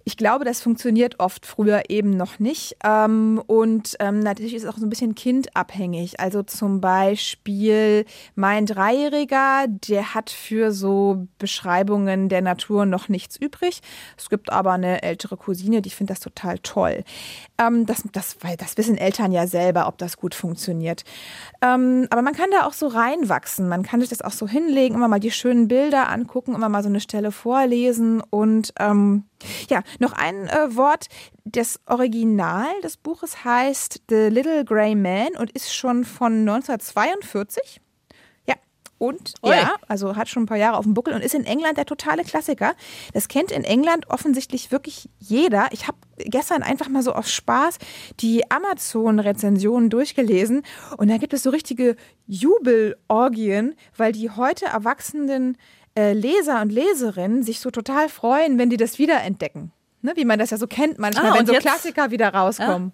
Ich 0.09 0.16
glaube, 0.16 0.45
das 0.45 0.61
funktioniert 0.61 1.19
oft 1.19 1.47
früher 1.47 1.90
eben 1.90 2.11
noch 2.11 2.38
nicht. 2.38 2.77
Ähm, 2.85 3.42
und 3.49 3.97
ähm, 3.99 4.21
natürlich 4.21 4.55
ist 4.55 4.62
es 4.62 4.69
auch 4.69 4.79
so 4.79 4.87
ein 4.87 4.88
bisschen 4.88 5.16
kindabhängig. 5.16 6.21
Also 6.21 6.45
zum 6.45 6.81
Beispiel 6.81 8.05
mein 8.37 8.66
Dreijähriger, 8.66 9.66
der 9.66 10.14
hat 10.14 10.31
für 10.31 10.71
so 10.71 11.27
Beschreibungen 11.40 12.29
der 12.29 12.40
Natur 12.40 12.87
noch 12.87 13.09
nichts 13.09 13.37
übrig. 13.37 13.81
Es 14.16 14.31
gibt 14.31 14.53
aber 14.53 14.75
eine 14.75 15.03
ältere 15.03 15.37
Cousine, 15.37 15.83
die 15.83 15.90
findet 15.90 16.19
das 16.19 16.21
total 16.21 16.61
toll. 16.61 17.03
Ähm, 17.59 17.85
das, 17.85 18.05
das, 18.12 18.37
weil 18.42 18.57
das 18.57 18.77
wissen 18.77 18.97
Eltern 18.97 19.33
ja 19.33 19.49
selber, 19.49 19.88
ob 19.88 19.99
das 19.99 20.19
gut 20.19 20.37
funktioniert. 20.37 21.03
Aber 21.61 21.79
man 22.23 22.33
kann 22.33 22.51
da 22.53 22.64
auch 22.66 22.75
so 22.75 22.87
reinwachsen. 22.87 23.69
Man 23.69 23.83
kann 23.83 23.99
sich 24.01 24.09
das 24.09 24.23
auch 24.23 24.31
so 24.31 24.47
hinlegen, 24.47 24.95
immer 24.95 25.09
mal 25.09 25.19
die 25.19 25.33
schönen 25.33 25.66
Bilder 25.66 26.11
angucken, 26.11 26.55
immer 26.55 26.69
mal 26.69 26.85
so 26.85 26.88
eine 26.88 27.01
Stelle 27.01 27.33
vorlesen 27.33 28.21
und 28.21 28.73
ähm, 28.79 29.25
ja, 29.68 29.83
noch 29.99 30.12
ein 30.12 30.49
äh, 30.49 30.77
Wort. 30.77 31.07
Das 31.44 31.81
Original 31.87 32.81
des 32.83 32.96
Buches 32.96 33.44
heißt 33.44 34.03
The 34.09 34.29
Little 34.29 34.64
Grey 34.64 34.94
Man 34.94 35.37
und 35.38 35.51
ist 35.53 35.75
schon 35.75 36.05
von 36.05 36.40
1942. 36.40 37.81
Ja, 38.46 38.55
und 38.99 39.35
Ui. 39.42 39.51
ja, 39.51 39.77
also 39.87 40.16
hat 40.16 40.29
schon 40.29 40.44
ein 40.44 40.46
paar 40.46 40.57
Jahre 40.57 40.77
auf 40.77 40.85
dem 40.85 40.94
Buckel 40.94 41.14
und 41.14 41.22
ist 41.22 41.35
in 41.35 41.44
England 41.44 41.79
der 41.79 41.87
totale 41.87 42.25
Klassiker. 42.25 42.75
Das 43.12 43.29
kennt 43.29 43.53
in 43.53 43.64
England 43.64 44.11
offensichtlich 44.11 44.72
wirklich 44.72 45.09
jeder. 45.18 45.68
Ich 45.70 45.87
habe 45.87 45.99
gestern 46.16 46.62
einfach 46.62 46.88
mal 46.88 47.03
so 47.03 47.12
aus 47.12 47.31
Spaß 47.31 47.79
die 48.20 48.51
Amazon-Rezensionen 48.51 49.90
durchgelesen 49.90 50.62
und 50.96 51.09
da 51.09 51.18
gibt 51.18 51.33
es 51.33 51.42
so 51.42 51.51
richtige 51.51 51.96
Jubelorgien, 52.27 53.75
weil 53.96 54.12
die 54.12 54.31
heute 54.31 54.66
erwachsenen 54.66 55.57
äh, 55.97 56.13
Leser 56.13 56.61
und 56.63 56.71
Leserinnen 56.73 57.43
sich 57.43 57.61
so 57.61 57.71
total 57.71 58.09
freuen, 58.09 58.59
wenn 58.59 58.71
die 58.71 58.77
das 58.77 58.99
wiederentdecken. 58.99 59.73
Ne? 60.03 60.13
Wie 60.17 60.25
man 60.25 60.39
das 60.39 60.51
ja 60.51 60.57
so 60.59 60.67
kennt 60.67 60.99
manchmal, 60.99 61.33
Ah, 61.33 61.35
wenn 61.39 61.47
so 61.47 61.53
jetzt- 61.53 61.63
Klassiker 61.63 62.11
wieder 62.11 62.33
rauskommen. 62.33 62.93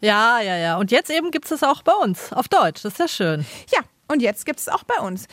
Ja, 0.00 0.40
ja, 0.40 0.56
ja. 0.56 0.76
Und 0.76 0.90
jetzt 0.90 1.10
eben 1.10 1.30
gibt 1.30 1.46
es 1.46 1.50
es 1.52 1.62
auch 1.62 1.82
bei 1.82 1.92
uns 1.94 2.32
auf 2.32 2.48
Deutsch. 2.48 2.82
Das 2.82 2.92
ist 2.94 2.98
ja 2.98 3.08
schön. 3.08 3.46
Ja, 3.72 3.80
und 4.08 4.20
jetzt 4.20 4.44
gibt 4.44 4.58
es 4.60 4.68
auch 4.68 4.82
bei 4.84 5.00
uns 5.02 5.26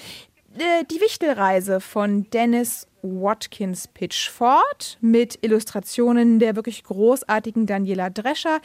äh, 0.57 0.83
die 0.89 1.01
Wichtelreise 1.01 1.81
von 1.81 2.29
Dennis 2.29 2.87
Watkins 3.01 3.87
Pitchford 3.87 4.97
mit 5.01 5.39
Illustrationen 5.41 6.37
der 6.39 6.55
wirklich 6.55 6.83
großartigen 6.83 7.65
Daniela 7.65 8.09
Drescher. 8.11 8.59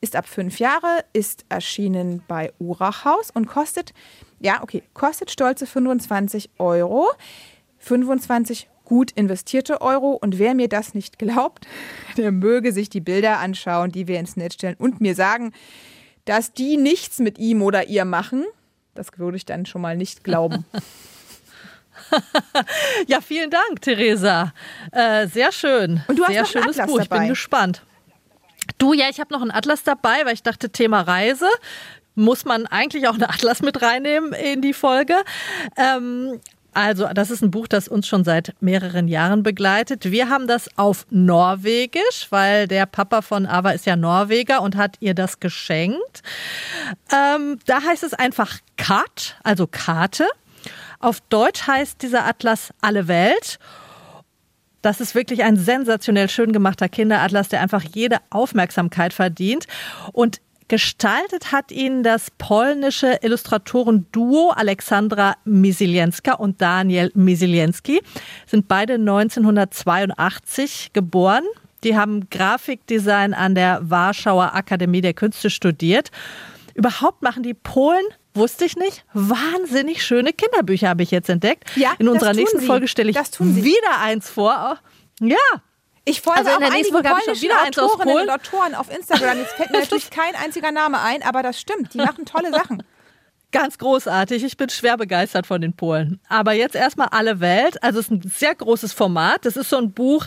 Ist 0.00 0.16
ab 0.16 0.28
fünf 0.28 0.60
Jahre, 0.60 1.04
ist 1.12 1.44
erschienen 1.48 2.22
bei 2.28 2.52
Urachhaus 2.58 3.30
und 3.32 3.46
kostet, 3.46 3.92
ja, 4.38 4.62
okay, 4.62 4.82
kostet 4.94 5.30
stolze 5.30 5.66
25 5.66 6.50
Euro. 6.58 7.08
25 7.80 8.68
gut 8.84 9.10
investierte 9.12 9.80
Euro. 9.80 10.12
Und 10.12 10.38
wer 10.38 10.54
mir 10.54 10.68
das 10.68 10.94
nicht 10.94 11.18
glaubt, 11.18 11.66
der 12.16 12.32
möge 12.32 12.72
sich 12.72 12.88
die 12.88 13.00
Bilder 13.00 13.38
anschauen, 13.38 13.92
die 13.92 14.08
wir 14.08 14.18
ins 14.18 14.36
Netz 14.36 14.54
stellen 14.54 14.76
und 14.78 15.00
mir 15.00 15.14
sagen, 15.14 15.52
dass 16.24 16.52
die 16.52 16.76
nichts 16.76 17.18
mit 17.18 17.38
ihm 17.38 17.62
oder 17.62 17.88
ihr 17.88 18.04
machen. 18.04 18.44
Das 18.94 19.08
würde 19.16 19.36
ich 19.36 19.46
dann 19.46 19.66
schon 19.66 19.82
mal 19.82 19.96
nicht 19.96 20.24
glauben. 20.24 20.64
Ja, 23.06 23.20
vielen 23.20 23.50
Dank, 23.50 23.82
Theresa. 23.82 24.52
Äh, 24.90 25.26
sehr 25.28 25.52
schön. 25.52 26.02
Und 26.08 26.18
du 26.18 26.24
hast 26.24 26.32
sehr 26.32 26.42
noch 26.42 26.54
einen 26.54 26.64
schönes 26.64 26.78
Atlas 26.78 26.90
Buch. 26.90 27.00
Ich 27.02 27.08
bin 27.08 27.28
gespannt. 27.28 27.82
Du, 28.78 28.92
ja, 28.92 29.08
ich 29.08 29.20
habe 29.20 29.32
noch 29.32 29.42
einen 29.42 29.50
Atlas 29.50 29.82
dabei, 29.82 30.24
weil 30.24 30.34
ich 30.34 30.42
dachte, 30.42 30.70
Thema 30.70 31.02
Reise. 31.02 31.48
Muss 32.14 32.44
man 32.44 32.66
eigentlich 32.66 33.06
auch 33.08 33.14
einen 33.14 33.24
Atlas 33.24 33.62
mit 33.62 33.82
reinnehmen 33.82 34.32
in 34.32 34.62
die 34.62 34.72
Folge? 34.72 35.14
Ähm, 35.76 36.40
also, 36.72 37.08
das 37.12 37.30
ist 37.30 37.42
ein 37.42 37.50
Buch, 37.50 37.66
das 37.66 37.88
uns 37.88 38.06
schon 38.06 38.24
seit 38.24 38.54
mehreren 38.60 39.08
Jahren 39.08 39.42
begleitet. 39.42 40.10
Wir 40.10 40.28
haben 40.28 40.46
das 40.46 40.68
auf 40.76 41.06
Norwegisch, 41.10 42.28
weil 42.30 42.68
der 42.68 42.86
Papa 42.86 43.22
von 43.22 43.46
Ava 43.46 43.70
ist 43.70 43.86
ja 43.86 43.96
Norweger 43.96 44.62
und 44.62 44.76
hat 44.76 44.96
ihr 45.00 45.14
das 45.14 45.40
geschenkt. 45.40 46.22
Ähm, 47.12 47.58
da 47.66 47.82
heißt 47.82 48.02
es 48.04 48.14
einfach 48.14 48.58
Kat, 48.76 49.36
also 49.42 49.66
Karte. 49.66 50.26
Auf 51.00 51.20
Deutsch 51.22 51.66
heißt 51.66 52.02
dieser 52.02 52.26
Atlas 52.26 52.72
Alle 52.80 53.08
Welt. 53.08 53.58
Das 54.82 55.00
ist 55.00 55.14
wirklich 55.14 55.42
ein 55.42 55.56
sensationell 55.56 56.28
schön 56.28 56.52
gemachter 56.52 56.88
Kinderatlas, 56.88 57.48
der 57.48 57.60
einfach 57.60 57.82
jede 57.82 58.18
Aufmerksamkeit 58.30 59.12
verdient. 59.12 59.66
Und 60.12 60.40
gestaltet 60.70 61.50
hat 61.50 61.72
ihn 61.72 62.04
das 62.04 62.30
polnische 62.38 63.18
Illustratoren-Duo 63.22 64.50
Alexandra 64.50 65.34
Misilienska 65.44 66.34
und 66.34 66.62
Daniel 66.62 67.10
Misilienski. 67.14 68.00
Sind 68.46 68.68
beide 68.68 68.94
1982 68.94 70.92
geboren. 70.92 71.42
Die 71.82 71.96
haben 71.96 72.30
Grafikdesign 72.30 73.34
an 73.34 73.56
der 73.56 73.80
Warschauer 73.82 74.54
Akademie 74.54 75.00
der 75.00 75.12
Künste 75.12 75.50
studiert. 75.50 76.12
Überhaupt 76.74 77.20
machen 77.20 77.42
die 77.42 77.54
Polen 77.54 78.04
Wusste 78.32 78.64
ich 78.64 78.76
nicht. 78.76 79.04
Wahnsinnig 79.12 80.04
schöne 80.04 80.32
Kinderbücher 80.32 80.88
habe 80.88 81.02
ich 81.02 81.10
jetzt 81.10 81.28
entdeckt. 81.28 81.64
Ja, 81.74 81.94
In 81.98 82.06
unserer 82.06 82.32
nächsten 82.32 82.60
sie. 82.60 82.66
Folge 82.66 82.86
stelle 82.86 83.10
ich 83.10 83.16
wieder 83.16 84.00
eins 84.00 84.30
vor. 84.30 84.78
Ja, 85.20 85.36
Ich 86.10 86.20
folge 86.20 86.40
Also 86.40 86.50
in 86.50 86.56
auch 86.56 86.60
der 86.60 86.70
nächsten 86.70 86.92
Folge 86.92 87.08
schon 87.24 87.40
wieder 87.40 87.62
eins 87.62 87.78
aus 87.78 87.92
Autorinnen 87.92 88.14
Polen. 88.14 88.28
und 88.28 88.34
Autoren 88.34 88.74
auf 88.74 88.94
Instagram. 88.94 89.38
Jetzt 89.38 89.52
fällt 89.52 89.70
mir 89.70 89.78
natürlich 89.80 90.10
kein 90.10 90.34
einziger 90.34 90.72
Name 90.72 91.00
ein, 91.00 91.22
aber 91.22 91.42
das 91.42 91.60
stimmt. 91.60 91.94
Die 91.94 91.98
machen 91.98 92.24
tolle 92.24 92.50
Sachen. 92.52 92.82
Ganz 93.52 93.78
großartig. 93.78 94.44
Ich 94.44 94.56
bin 94.56 94.68
schwer 94.68 94.96
begeistert 94.96 95.46
von 95.46 95.60
den 95.60 95.74
Polen. 95.74 96.20
Aber 96.28 96.52
jetzt 96.52 96.74
erstmal 96.76 97.08
alle 97.08 97.40
Welt. 97.40 97.82
Also 97.82 97.98
es 97.98 98.06
ist 98.06 98.10
ein 98.12 98.22
sehr 98.22 98.54
großes 98.54 98.92
Format. 98.92 99.44
Das 99.44 99.56
ist 99.56 99.70
so 99.70 99.76
ein 99.76 99.92
Buch, 99.92 100.26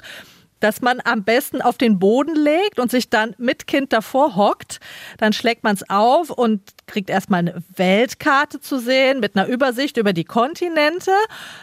das 0.60 0.82
man 0.82 1.02
am 1.04 1.24
besten 1.24 1.62
auf 1.62 1.78
den 1.78 2.00
Boden 2.00 2.36
legt 2.36 2.80
und 2.80 2.90
sich 2.92 3.10
dann 3.10 3.36
mit 3.38 3.68
Kind 3.68 3.92
davor 3.94 4.36
hockt. 4.36 4.80
Dann 5.18 5.34
schlägt 5.34 5.64
man 5.64 5.76
es 5.76 5.90
auf 5.90 6.30
und 6.30 6.62
kriegt 6.86 7.10
erstmal 7.10 7.40
eine 7.40 7.64
Weltkarte 7.76 8.60
zu 8.62 8.80
sehen 8.80 9.20
mit 9.20 9.36
einer 9.36 9.48
Übersicht 9.48 9.98
über 9.98 10.14
die 10.14 10.24
Kontinente. 10.26 11.12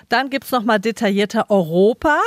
Dann 0.09 0.29
gibt's 0.31 0.51
noch 0.51 0.61
nochmal 0.61 0.81
detaillierter 0.81 1.51
Europa. 1.51 2.19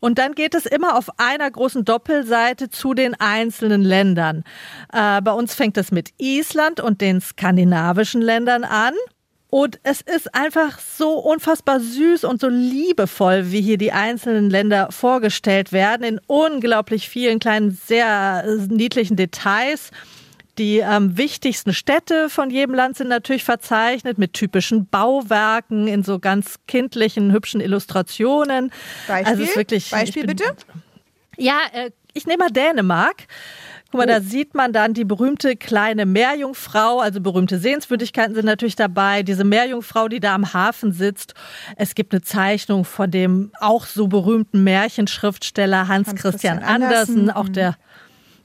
Und 0.00 0.18
dann 0.18 0.34
geht 0.34 0.54
es 0.54 0.66
immer 0.66 0.96
auf 0.96 1.08
einer 1.18 1.50
großen 1.50 1.84
Doppelseite 1.84 2.70
zu 2.70 2.94
den 2.94 3.14
einzelnen 3.14 3.82
Ländern. 3.82 4.44
Äh, 4.92 5.20
bei 5.22 5.32
uns 5.32 5.54
fängt 5.54 5.76
es 5.76 5.90
mit 5.90 6.10
Island 6.18 6.80
und 6.80 7.00
den 7.00 7.20
skandinavischen 7.20 8.22
Ländern 8.22 8.64
an. 8.64 8.94
Und 9.50 9.80
es 9.82 10.02
ist 10.02 10.34
einfach 10.34 10.78
so 10.78 11.12
unfassbar 11.12 11.80
süß 11.80 12.24
und 12.24 12.40
so 12.40 12.48
liebevoll, 12.48 13.50
wie 13.50 13.62
hier 13.62 13.78
die 13.78 13.92
einzelnen 13.92 14.50
Länder 14.50 14.88
vorgestellt 14.90 15.72
werden, 15.72 16.04
in 16.04 16.20
unglaublich 16.26 17.08
vielen 17.08 17.38
kleinen, 17.38 17.70
sehr 17.70 18.44
niedlichen 18.68 19.16
Details. 19.16 19.90
Die 20.58 20.78
ähm, 20.78 21.16
wichtigsten 21.16 21.72
Städte 21.72 22.28
von 22.28 22.50
jedem 22.50 22.74
Land 22.74 22.96
sind 22.96 23.08
natürlich 23.08 23.44
verzeichnet 23.44 24.18
mit 24.18 24.32
typischen 24.32 24.86
Bauwerken 24.88 25.86
in 25.86 26.02
so 26.02 26.18
ganz 26.18 26.56
kindlichen, 26.66 27.32
hübschen 27.32 27.60
Illustrationen. 27.60 28.70
Beispiel, 29.06 29.30
Also 29.30 29.42
es 29.44 29.50
ist 29.50 29.56
wirklich, 29.56 29.84
ich 29.86 29.90
Beispiel 29.92 30.26
bin- 30.26 30.36
bitte. 30.36 30.54
ja, 31.36 31.58
äh, 31.72 31.90
ich 32.14 32.26
nehme 32.26 32.44
mal 32.44 32.50
Dänemark. 32.50 33.26
Guck 33.90 34.00
mal, 34.00 34.06
da 34.06 34.20
sieht 34.20 34.54
man 34.54 34.74
dann 34.74 34.92
die 34.92 35.04
berühmte 35.04 35.56
kleine 35.56 36.04
Meerjungfrau, 36.04 36.98
also 37.00 37.22
berühmte 37.22 37.58
Sehenswürdigkeiten 37.58 38.34
sind 38.34 38.44
natürlich 38.44 38.76
dabei. 38.76 39.22
Diese 39.22 39.44
Meerjungfrau, 39.44 40.08
die 40.08 40.20
da 40.20 40.34
am 40.34 40.52
Hafen 40.52 40.92
sitzt. 40.92 41.32
Es 41.76 41.94
gibt 41.94 42.12
eine 42.12 42.20
Zeichnung 42.20 42.84
von 42.84 43.10
dem 43.10 43.50
auch 43.60 43.86
so 43.86 44.08
berühmten 44.08 44.62
Märchenschriftsteller 44.62 45.88
Hans, 45.88 46.08
Hans 46.08 46.20
Christian, 46.20 46.58
Christian 46.58 46.62
Andersen, 46.82 47.18
Andersen, 47.20 47.30
auch 47.30 47.48
der 47.48 47.76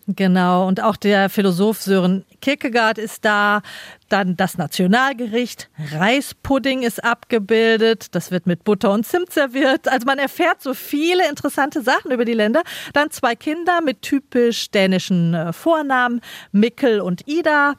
Genau, 0.07 0.67
und 0.67 0.83
auch 0.83 0.97
der 0.97 1.29
Philosoph 1.29 1.81
Sören 1.81 2.25
Kierkegaard 2.41 2.97
ist 2.97 3.23
da. 3.23 3.61
Dann 4.09 4.35
das 4.35 4.57
Nationalgericht, 4.57 5.69
Reispudding 5.93 6.83
ist 6.83 7.03
abgebildet. 7.03 8.13
Das 8.13 8.29
wird 8.29 8.45
mit 8.45 8.65
Butter 8.65 8.91
und 8.91 9.05
Zimt 9.05 9.31
serviert. 9.31 9.87
Also 9.87 10.05
man 10.05 10.19
erfährt 10.19 10.61
so 10.61 10.73
viele 10.73 11.27
interessante 11.29 11.81
Sachen 11.81 12.11
über 12.11 12.25
die 12.25 12.33
Länder. 12.33 12.63
Dann 12.91 13.11
zwei 13.11 13.35
Kinder 13.35 13.79
mit 13.81 14.01
typisch 14.01 14.69
dänischen 14.71 15.33
äh, 15.33 15.53
Vornamen, 15.53 16.19
Mikkel 16.51 16.99
und 16.99 17.25
Ida. 17.27 17.75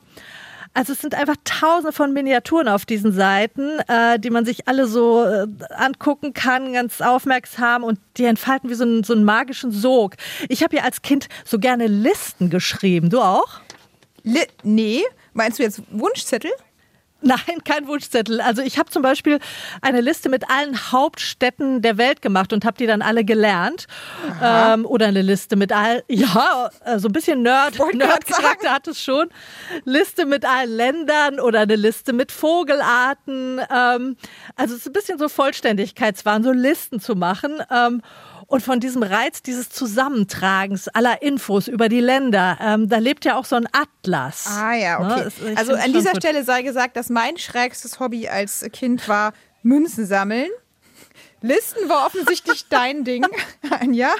Also 0.77 0.93
es 0.93 1.01
sind 1.01 1.15
einfach 1.15 1.37
tausende 1.45 1.93
von 1.93 2.13
Miniaturen 2.13 2.67
auf 2.67 2.85
diesen 2.85 3.13
Seiten, 3.13 3.79
äh, 3.87 4.19
die 4.19 4.31
man 4.31 4.45
sich 4.45 4.67
alle 4.67 4.89
so 4.89 5.25
äh, 5.25 5.47
angucken 5.71 6.35
kann, 6.35 6.73
ganz 6.73 7.01
aufmerksam 7.01 7.85
und 7.85 8.01
die 8.17 8.25
entfalten 8.25 8.69
wie 8.69 8.75
so 8.75 8.83
einen, 8.83 9.05
so 9.05 9.13
einen 9.13 9.23
magischen 9.23 9.71
Sog. 9.71 10.17
Ich 10.49 10.65
habe 10.65 10.75
ja 10.77 10.83
als 10.83 11.01
Kind 11.03 11.29
so 11.45 11.61
gerne 11.61 11.87
Listen 11.87 12.51
geschrieben. 12.51 13.09
Du 13.09 13.21
auch? 13.21 13.61
Li 14.25 14.41
nee, 14.65 15.03
meinst 15.33 15.61
du 15.61 15.63
jetzt 15.63 15.81
Wunschzettel? 15.91 16.51
Nein, 17.25 17.65
kein 17.65 17.87
Wunschzettel. 17.87 18.41
Also 18.43 18.61
ich 18.61 18.79
habe 18.79 18.91
zum 18.91 19.03
Beispiel 19.03 19.39
eine 19.81 20.03
Liste 20.03 20.29
mit 20.29 20.51
allen 20.51 20.93
Hauptstädten 20.93 21.81
der 21.81 21.97
Welt 21.97 22.21
gemacht 22.21 22.53
und 22.53 22.67
habe 22.67 22.77
die 22.77 22.87
dann 22.87 23.01
alle 23.01 23.25
gelernt. 23.25 23.87
Ähm, 24.43 24.85
oder 24.85 25.07
eine 25.07 25.23
Liste 25.23 25.57
mit 25.57 25.73
all, 25.73 26.05
ja, 26.09 26.71
äh, 26.85 26.99
so 26.99 27.09
ein 27.09 27.13
bisschen 27.13 27.43
Nerd, 27.43 27.79
Nerd-Charakter 27.95 28.73
hat 28.73 28.89
es 28.89 29.03
schon. 29.03 29.31
Liste 29.85 30.27
mit 30.27 30.45
allen 30.45 30.71
Ländern 30.71 31.41
oder 31.41 31.61
eine 31.61 31.77
Liste 31.77 32.13
mit 32.13 32.31
Vogelarten. 32.31 33.59
Ähm, 33.71 34.17
also 34.57 34.75
es 34.75 34.81
ist 34.81 34.87
ein 34.89 34.93
bisschen 34.93 35.19
so 35.19 35.31
Vollständigkeitswahn, 35.31 36.45
so 36.45 36.53
Listen 36.53 37.01
zu 37.01 37.15
machen. 37.15 37.63
Ähm, 37.71 38.03
Und 38.47 38.63
von 38.63 38.81
diesem 38.81 39.03
Reiz 39.03 39.43
dieses 39.43 39.71
Zusammentragens 39.71 40.89
aller 40.89 41.23
Infos 41.23 41.69
über 41.69 41.89
die 41.89 42.01
Länder, 42.01 42.59
ähm, 42.61 42.89
da 42.89 42.99
lebt 42.99 43.25
ja 43.25 43.37
auch 43.37 43.45
so 43.45 43.57
ein 43.57 43.69
Atlas. 43.73 44.47
Ah 44.47 44.75
ja, 44.75 45.01
okay. 45.01 45.29
Ne? 45.45 45.57
Also 45.57 45.75
an 45.75 45.93
dieser 45.93 46.15
Stelle 46.17 46.45
sei 46.45 46.63
gesagt, 46.63 46.97
dass 46.97 47.09
mein 47.09 47.37
schrägstes 47.39 48.01
Hobby 48.01 48.29
als 48.29 48.65
Kind 48.73 49.09
war 49.09 49.33
Münzen 49.63 50.07
sammeln. 50.07 50.51
Listen 51.41 51.89
war 51.89 52.07
offensichtlich 52.07 52.67
dein 52.71 53.05
Ding. 53.05 53.27
Anja, 53.71 54.15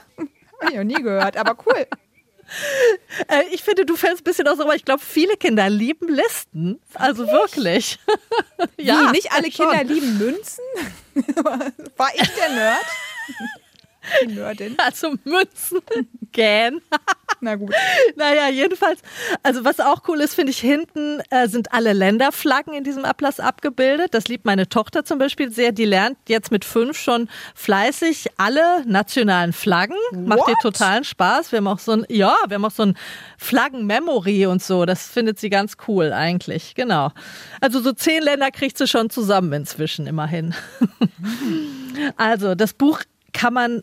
habe 0.61 0.71
ich 0.71 0.77
noch 0.77 0.85
nie 0.85 1.03
gehört, 1.03 1.37
aber 1.37 1.57
cool. 1.67 1.87
Äh, 3.29 3.45
ich 3.53 3.63
finde, 3.63 3.87
du 3.87 3.97
fällst 3.97 4.21
ein 4.21 4.25
bisschen 4.25 4.49
aus, 4.49 4.61
aber 4.61 4.75
ich 4.75 4.85
glaube, 4.85 5.03
viele 5.03 5.37
Kinder 5.37 5.69
lieben 5.71 6.09
Listen. 6.09 6.81
Also 6.95 7.27
wirklich. 7.27 7.99
ja, 8.77 9.09
Wie, 9.09 9.13
nicht 9.13 9.33
alle 9.33 9.49
Kinder 9.49 9.79
schon. 9.79 9.89
lieben 9.89 10.19
Münzen? 10.19 10.65
War 11.97 12.15
ich 12.15 12.29
der 12.31 12.49
Nerd? 12.51 12.85
Die 14.23 14.33
Nerdin. 14.33 14.77
Also 14.85 15.15
Münzen. 15.25 15.81
Gähn. 16.33 16.81
Na 17.41 17.57
gut. 17.57 17.73
Naja, 18.17 18.49
jedenfalls, 18.49 19.01
also 19.43 19.65
was 19.65 19.81
auch 19.81 20.03
cool 20.09 20.21
ist, 20.21 20.35
finde 20.35 20.51
ich, 20.51 20.59
hinten 20.59 21.21
äh, 21.31 21.49
sind 21.49 21.73
alle 21.73 21.93
Länderflaggen 21.93 22.75
in 22.75 22.85
diesem 22.85 23.05
Atlas 23.05 23.41
abgebildet. 23.41 24.15
Das 24.15 24.29
liebt 24.29 24.45
meine 24.45 24.69
Tochter 24.69 25.05
zum 25.05 25.19
Beispiel 25.19 25.51
sehr. 25.51 25.73
Die 25.73 25.85
lernt 25.85 26.19
jetzt 26.29 26.51
mit 26.51 26.65
fünf 26.65 26.99
schon 26.99 27.29
fleißig 27.55 28.29
alle 28.37 28.85
nationalen 28.87 29.53
Flaggen. 29.53 29.97
What? 30.11 30.27
Macht 30.27 30.49
ihr 30.49 30.57
totalen 30.61 31.05
Spaß. 31.05 31.53
Wir 31.53 31.59
haben 31.59 31.67
auch 31.67 31.79
so 31.79 31.93
ein, 31.93 32.07
ja, 32.09 32.35
wir 32.49 32.57
haben 32.57 32.65
auch 32.65 32.71
so 32.71 32.85
ein 32.85 32.97
Flaggen-Memory 33.39 34.47
und 34.47 34.63
so. 34.63 34.85
Das 34.87 35.07
findet 35.09 35.39
sie 35.39 35.51
ganz 35.51 35.77
cool 35.87 36.13
eigentlich. 36.13 36.75
Genau. 36.75 37.11
Also 37.61 37.81
so 37.81 37.93
zehn 37.93 38.23
Länder 38.23 38.51
kriegt 38.51 38.79
sie 38.79 38.87
schon 38.87 39.11
zusammen 39.11 39.53
inzwischen, 39.53 40.07
immerhin. 40.07 40.55
also 42.17 42.55
das 42.55 42.73
Buch 42.73 43.01
kann 43.35 43.53
man 43.53 43.83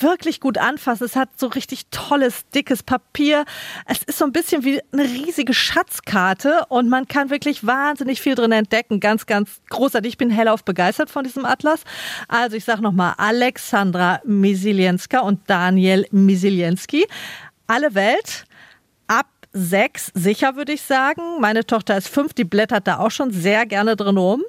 wirklich 0.00 0.40
gut 0.40 0.58
anfassen. 0.58 1.04
Es 1.04 1.16
hat 1.16 1.30
so 1.38 1.46
richtig 1.46 1.86
tolles, 1.90 2.46
dickes 2.50 2.82
Papier. 2.82 3.44
Es 3.86 4.02
ist 4.02 4.18
so 4.18 4.26
ein 4.26 4.32
bisschen 4.32 4.64
wie 4.64 4.80
eine 4.92 5.04
riesige 5.04 5.54
Schatzkarte 5.54 6.66
und 6.68 6.90
man 6.90 7.06
kann 7.08 7.30
wirklich 7.30 7.66
wahnsinnig 7.66 8.20
viel 8.20 8.34
drin 8.34 8.52
entdecken. 8.52 9.00
Ganz, 9.00 9.24
ganz 9.24 9.60
großartig. 9.70 10.12
Ich 10.12 10.18
bin 10.18 10.30
hellauf 10.30 10.64
begeistert 10.64 11.08
von 11.08 11.24
diesem 11.24 11.46
Atlas. 11.46 11.84
Also 12.28 12.56
ich 12.56 12.64
sage 12.64 12.82
nochmal 12.82 13.14
Alexandra 13.16 14.20
Misilienska 14.24 15.20
und 15.20 15.40
Daniel 15.48 16.06
Misilienski. 16.10 17.06
Alle 17.66 17.94
Welt 17.94 18.44
sechs, 19.52 20.10
sicher 20.14 20.56
würde 20.56 20.72
ich 20.72 20.82
sagen. 20.82 21.22
Meine 21.40 21.64
Tochter 21.64 21.96
ist 21.96 22.08
fünf, 22.08 22.32
die 22.32 22.44
blättert 22.44 22.86
da 22.86 22.98
auch 22.98 23.10
schon 23.10 23.30
sehr 23.30 23.66
gerne 23.66 23.96
drin 23.96 24.18
um. 24.18 24.42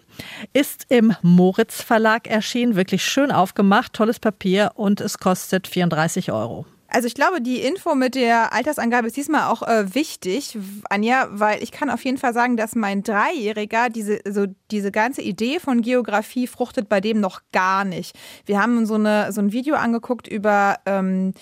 Ist 0.54 0.86
im 0.90 1.16
Moritz 1.22 1.82
Verlag 1.82 2.28
erschienen, 2.28 2.76
wirklich 2.76 3.04
schön 3.04 3.32
aufgemacht, 3.32 3.94
tolles 3.94 4.20
Papier 4.20 4.72
und 4.76 5.02
es 5.02 5.18
kostet 5.18 5.68
34 5.68 6.32
Euro. 6.32 6.66
Also 6.94 7.08
ich 7.08 7.16
glaube, 7.16 7.42
die 7.42 7.58
Info 7.58 7.96
mit 7.96 8.14
der 8.14 8.54
Altersangabe 8.54 9.08
ist 9.08 9.18
diesmal 9.18 9.50
auch 9.52 9.64
äh, 9.64 9.96
wichtig, 9.96 10.56
Anja, 10.92 11.28
weil 11.32 11.64
ich 11.64 11.72
kann 11.72 11.90
auf 11.90 12.06
jeden 12.06 12.20
Fall 12.20 12.36
sagen, 12.36 12.56
dass 12.56 12.76
mein 12.76 13.02
Dreijähriger 13.02 13.90
diese, 13.90 14.20
so 14.30 14.46
diese 14.70 14.92
ganze 14.92 15.24
Idee 15.24 15.60
von 15.60 15.82
Geografie 15.82 16.46
fruchtet 16.46 16.90
bei 16.90 17.02
dem 17.02 17.20
noch 17.20 17.42
gar 17.52 17.84
nicht. 17.84 18.16
Wir 18.46 18.62
haben 18.62 18.86
so, 18.86 18.94
eine, 18.94 19.32
so 19.32 19.42
ein 19.42 19.52
Video 19.52 19.74
angeguckt 19.74 20.28
über 20.28 20.78
ähm, 20.86 21.34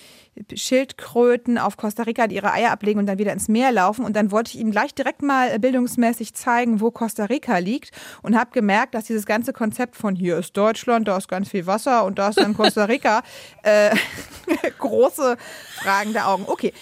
Schildkröten 0.53 1.57
auf 1.57 1.77
Costa 1.77 2.03
Rica, 2.03 2.27
die 2.27 2.35
ihre 2.35 2.53
Eier 2.53 2.71
ablegen 2.71 2.99
und 2.99 3.05
dann 3.05 3.17
wieder 3.17 3.33
ins 3.33 3.47
Meer 3.47 3.71
laufen. 3.71 4.05
Und 4.05 4.15
dann 4.15 4.31
wollte 4.31 4.51
ich 4.51 4.59
ihm 4.59 4.71
gleich 4.71 4.95
direkt 4.95 5.21
mal 5.21 5.59
bildungsmäßig 5.59 6.33
zeigen, 6.33 6.79
wo 6.79 6.91
Costa 6.91 7.25
Rica 7.25 7.57
liegt 7.57 7.91
und 8.21 8.37
habe 8.37 8.51
gemerkt, 8.51 8.93
dass 8.93 9.05
dieses 9.05 9.25
ganze 9.25 9.53
Konzept 9.53 9.95
von 9.95 10.15
hier 10.15 10.37
ist 10.37 10.55
Deutschland, 10.55 11.07
da 11.07 11.17
ist 11.17 11.27
ganz 11.27 11.49
viel 11.49 11.67
Wasser 11.67 12.05
und 12.05 12.17
da 12.17 12.29
ist 12.29 12.39
dann 12.39 12.53
Costa 12.53 12.85
Rica 12.85 13.23
äh, 13.63 13.95
große 14.79 15.37
fragende 15.81 16.25
Augen. 16.25 16.45
Okay. 16.47 16.73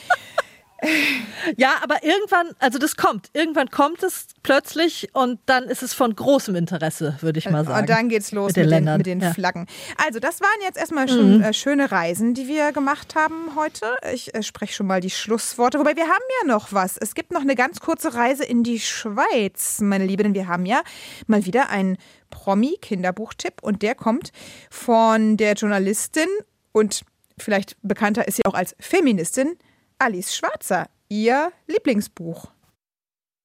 Ja, 1.58 1.76
aber 1.82 2.04
irgendwann, 2.04 2.52
also 2.60 2.78
das 2.80 2.96
kommt. 2.96 3.30
Irgendwann 3.34 3.70
kommt 3.70 4.04
es 4.04 4.28
plötzlich 4.44 5.10
und 5.14 5.40
dann 5.46 5.66
ist 5.66 5.84
es 5.84 5.94
von 5.94 6.14
großem 6.14 6.56
Interesse, 6.56 7.18
würde 7.22 7.40
ich 7.40 7.50
mal 7.50 7.66
sagen. 7.66 7.80
Und 7.80 7.90
dann 7.90 8.10
geht's 8.10 8.32
los 8.32 8.56
mit 8.56 8.58
den, 8.58 8.70
mit 8.70 8.88
den, 8.88 8.98
mit 8.98 9.06
den 9.06 9.20
ja. 9.22 9.34
Flaggen. 9.34 9.68
Also, 10.06 10.20
das 10.20 10.42
waren 10.42 10.62
jetzt 10.62 10.78
erstmal 10.78 11.08
schon 11.08 11.38
mhm. 11.38 11.44
äh, 11.44 11.54
schöne 11.54 11.92
Reisen, 11.92 12.34
die 12.34 12.48
wir 12.48 12.72
gemacht 12.72 13.16
haben 13.16 13.56
heute. 13.56 13.96
Ich 14.14 14.36
äh, 14.36 14.44
spreche 14.44 14.74
schon 14.74 14.88
mal 14.88 15.00
die 15.00 15.10
Schlussworte. 15.10 15.80
Wobei 15.80 15.96
wir 15.96 16.04
haben 16.04 16.24
ja 16.42 16.48
noch 16.48 16.74
was. 16.74 16.98
Es 16.98 17.16
gibt 17.16 17.32
noch 17.32 17.42
eine 17.42 17.56
ganz 17.56 17.80
kurze 17.80 18.14
Reise 18.14 18.44
in 18.44 18.64
die 18.64 18.80
Schweiz, 18.80 19.80
meine 19.82 20.06
Liebe, 20.06 20.24
denn 20.24 20.34
wir 20.34 20.48
haben 20.48 20.66
ja 20.66 20.82
mal 21.28 21.46
wieder 21.46 21.70
einen 21.70 21.98
Promi-Kinderbuchtipp 22.30 23.62
und 23.62 23.82
der 23.82 23.96
kommt 23.96 24.32
von 24.70 25.38
der 25.38 25.54
Journalistin 25.54 26.28
und 26.72 27.02
vielleicht 27.38 27.78
bekannter 27.82 28.28
ist 28.28 28.36
sie 28.36 28.46
auch 28.46 28.54
als 28.54 28.76
Feministin 28.80 29.58
Alice 30.02 30.34
Schwarzer, 30.34 30.88
Ihr 31.10 31.52
Lieblingsbuch. 31.68 32.46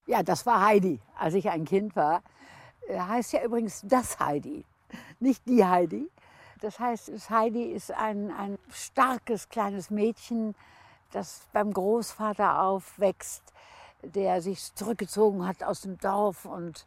Ja, 0.07 0.23
das 0.23 0.47
war 0.47 0.65
Heidi, 0.65 1.01
als 1.19 1.35
ich 1.35 1.51
ein 1.51 1.65
Kind 1.65 1.97
war. 1.97 2.23
Äh, 2.87 2.97
heißt 2.97 3.33
ja 3.33 3.43
übrigens 3.43 3.83
das 3.83 4.21
Heidi, 4.21 4.65
nicht 5.19 5.43
die 5.49 5.65
Heidi. 5.65 6.09
Das 6.61 6.79
heißt, 6.79 7.11
Heidi 7.29 7.65
ist 7.73 7.91
ein, 7.91 8.31
ein 8.31 8.57
starkes 8.71 9.49
kleines 9.49 9.91
Mädchen, 9.91 10.55
das 11.11 11.49
beim 11.53 11.73
Großvater 11.73 12.63
aufwächst, 12.63 13.43
der 14.03 14.41
sich 14.41 14.73
zurückgezogen 14.77 15.45
hat 15.45 15.65
aus 15.65 15.81
dem 15.81 15.99
Dorf 15.99 16.45
und 16.45 16.87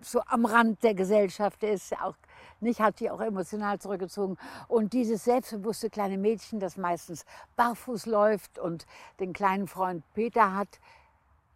so 0.00 0.20
am 0.26 0.44
Rand 0.44 0.82
der 0.82 0.94
Gesellschaft 0.94 1.62
ist, 1.62 1.92
auch 2.00 2.14
nicht, 2.60 2.80
hat 2.80 3.00
die 3.00 3.10
auch 3.10 3.20
emotional 3.20 3.78
zurückgezogen. 3.78 4.36
Und 4.66 4.92
dieses 4.92 5.24
selbstbewusste 5.24 5.90
kleine 5.90 6.18
Mädchen, 6.18 6.60
das 6.60 6.76
meistens 6.76 7.24
barfuß 7.56 8.06
läuft 8.06 8.58
und 8.58 8.86
den 9.20 9.32
kleinen 9.32 9.68
Freund 9.68 10.02
Peter 10.14 10.54
hat, 10.54 10.80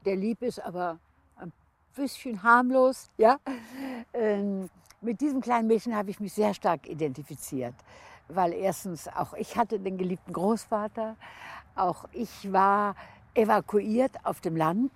der 0.04 0.16
lieb 0.16 0.42
ist, 0.42 0.60
aber 0.60 0.98
ein 1.36 1.52
bisschen 1.94 2.42
harmlos, 2.42 3.10
ja. 3.16 3.38
Ähm, 4.12 4.68
mit 5.00 5.20
diesem 5.20 5.40
kleinen 5.40 5.66
Mädchen 5.66 5.96
habe 5.96 6.10
ich 6.10 6.20
mich 6.20 6.32
sehr 6.32 6.54
stark 6.54 6.88
identifiziert, 6.88 7.74
weil 8.28 8.52
erstens 8.52 9.08
auch 9.08 9.34
ich 9.34 9.56
hatte 9.56 9.80
den 9.80 9.98
geliebten 9.98 10.32
Großvater, 10.32 11.16
auch 11.74 12.04
ich 12.12 12.52
war 12.52 12.94
evakuiert 13.34 14.12
auf 14.24 14.40
dem 14.40 14.56
Land 14.56 14.92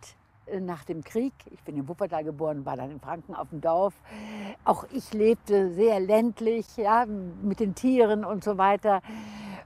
nach 0.60 0.84
dem 0.84 1.02
Krieg. 1.02 1.32
Ich 1.50 1.62
bin 1.62 1.76
in 1.76 1.88
Wuppertal 1.88 2.24
geboren, 2.24 2.64
war 2.64 2.76
dann 2.76 2.90
in 2.90 3.00
Franken 3.00 3.34
auf 3.34 3.50
dem 3.50 3.60
Dorf. 3.60 3.94
Auch 4.64 4.84
ich 4.92 5.12
lebte 5.12 5.72
sehr 5.72 6.00
ländlich, 6.00 6.76
ja, 6.76 7.06
mit 7.06 7.60
den 7.60 7.74
Tieren 7.74 8.24
und 8.24 8.44
so 8.44 8.58
weiter. 8.58 9.02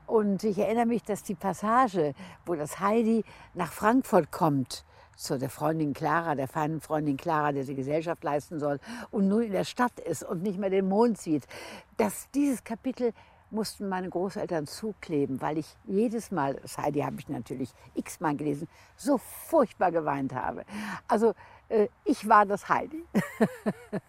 Und 0.07 0.43
ich 0.43 0.59
erinnere 0.59 0.87
mich, 0.87 1.03
dass 1.03 1.23
die 1.23 1.35
Passage, 1.35 2.15
wo 2.45 2.55
das 2.55 2.81
Heidi 2.81 3.25
nach 3.55 3.73
Frankfurt 3.73 4.33
kommt, 4.33 4.85
zu 5.21 5.39
der 5.39 5.51
Freundin 5.51 5.93
Clara, 5.93 6.35
der 6.35 6.49
feinen 6.49 6.81
Freundin 6.81 7.19
Clara, 7.19 7.53
der 7.53 7.65
sie 7.65 7.75
Gesellschaft 7.75 8.25
leisten 8.25 8.59
soll 8.59 8.81
und 9.11 9.29
nun 9.29 9.43
in 9.43 9.53
der 9.53 9.65
Stadt 9.65 10.01
ist 10.01 10.25
und 10.25 10.43
nicht 10.43 10.59
mehr 10.59 10.71
den 10.71 10.89
Mond 10.89 11.19
sieht, 11.19 11.47
dass 11.99 12.31
dieses 12.31 12.65
Kapitel 12.65 13.13
mussten 13.51 13.89
meine 13.89 14.09
Großeltern 14.09 14.67
zukleben, 14.67 15.41
weil 15.41 15.59
ich 15.59 15.67
jedes 15.87 16.31
Mal, 16.31 16.55
das 16.63 16.79
Heidi 16.79 17.01
habe 17.01 17.17
ich 17.19 17.29
natürlich 17.29 17.71
x-mal 17.95 18.37
gelesen, 18.37 18.69
so 18.97 19.19
furchtbar 19.19 19.91
geweint 19.91 20.35
habe. 20.35 20.65
Also 21.09 21.35
äh, 21.69 21.89
ich 22.05 22.29
war 22.29 22.47
das 22.47 22.69
Heidi. 22.69 23.05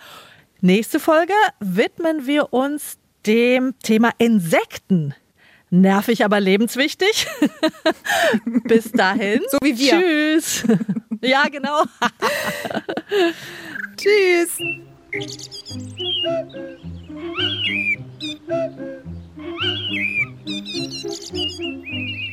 Nächste 0.60 1.00
Folge 1.00 1.32
widmen 1.62 2.28
wir 2.28 2.52
uns 2.52 2.98
dem 3.26 3.74
Thema 3.82 4.12
Insekten. 4.18 5.16
Nervig, 5.70 6.26
aber 6.26 6.42
lebenswichtig. 6.42 7.26
Bis 8.66 8.92
dahin. 8.92 9.40
So 9.50 9.60
wie 9.62 9.80
wir. 9.80 10.02
Tschüss. 10.02 10.66
ja, 11.22 11.48
genau. 11.48 11.84
Thank 15.12 15.32
you. 21.90 22.27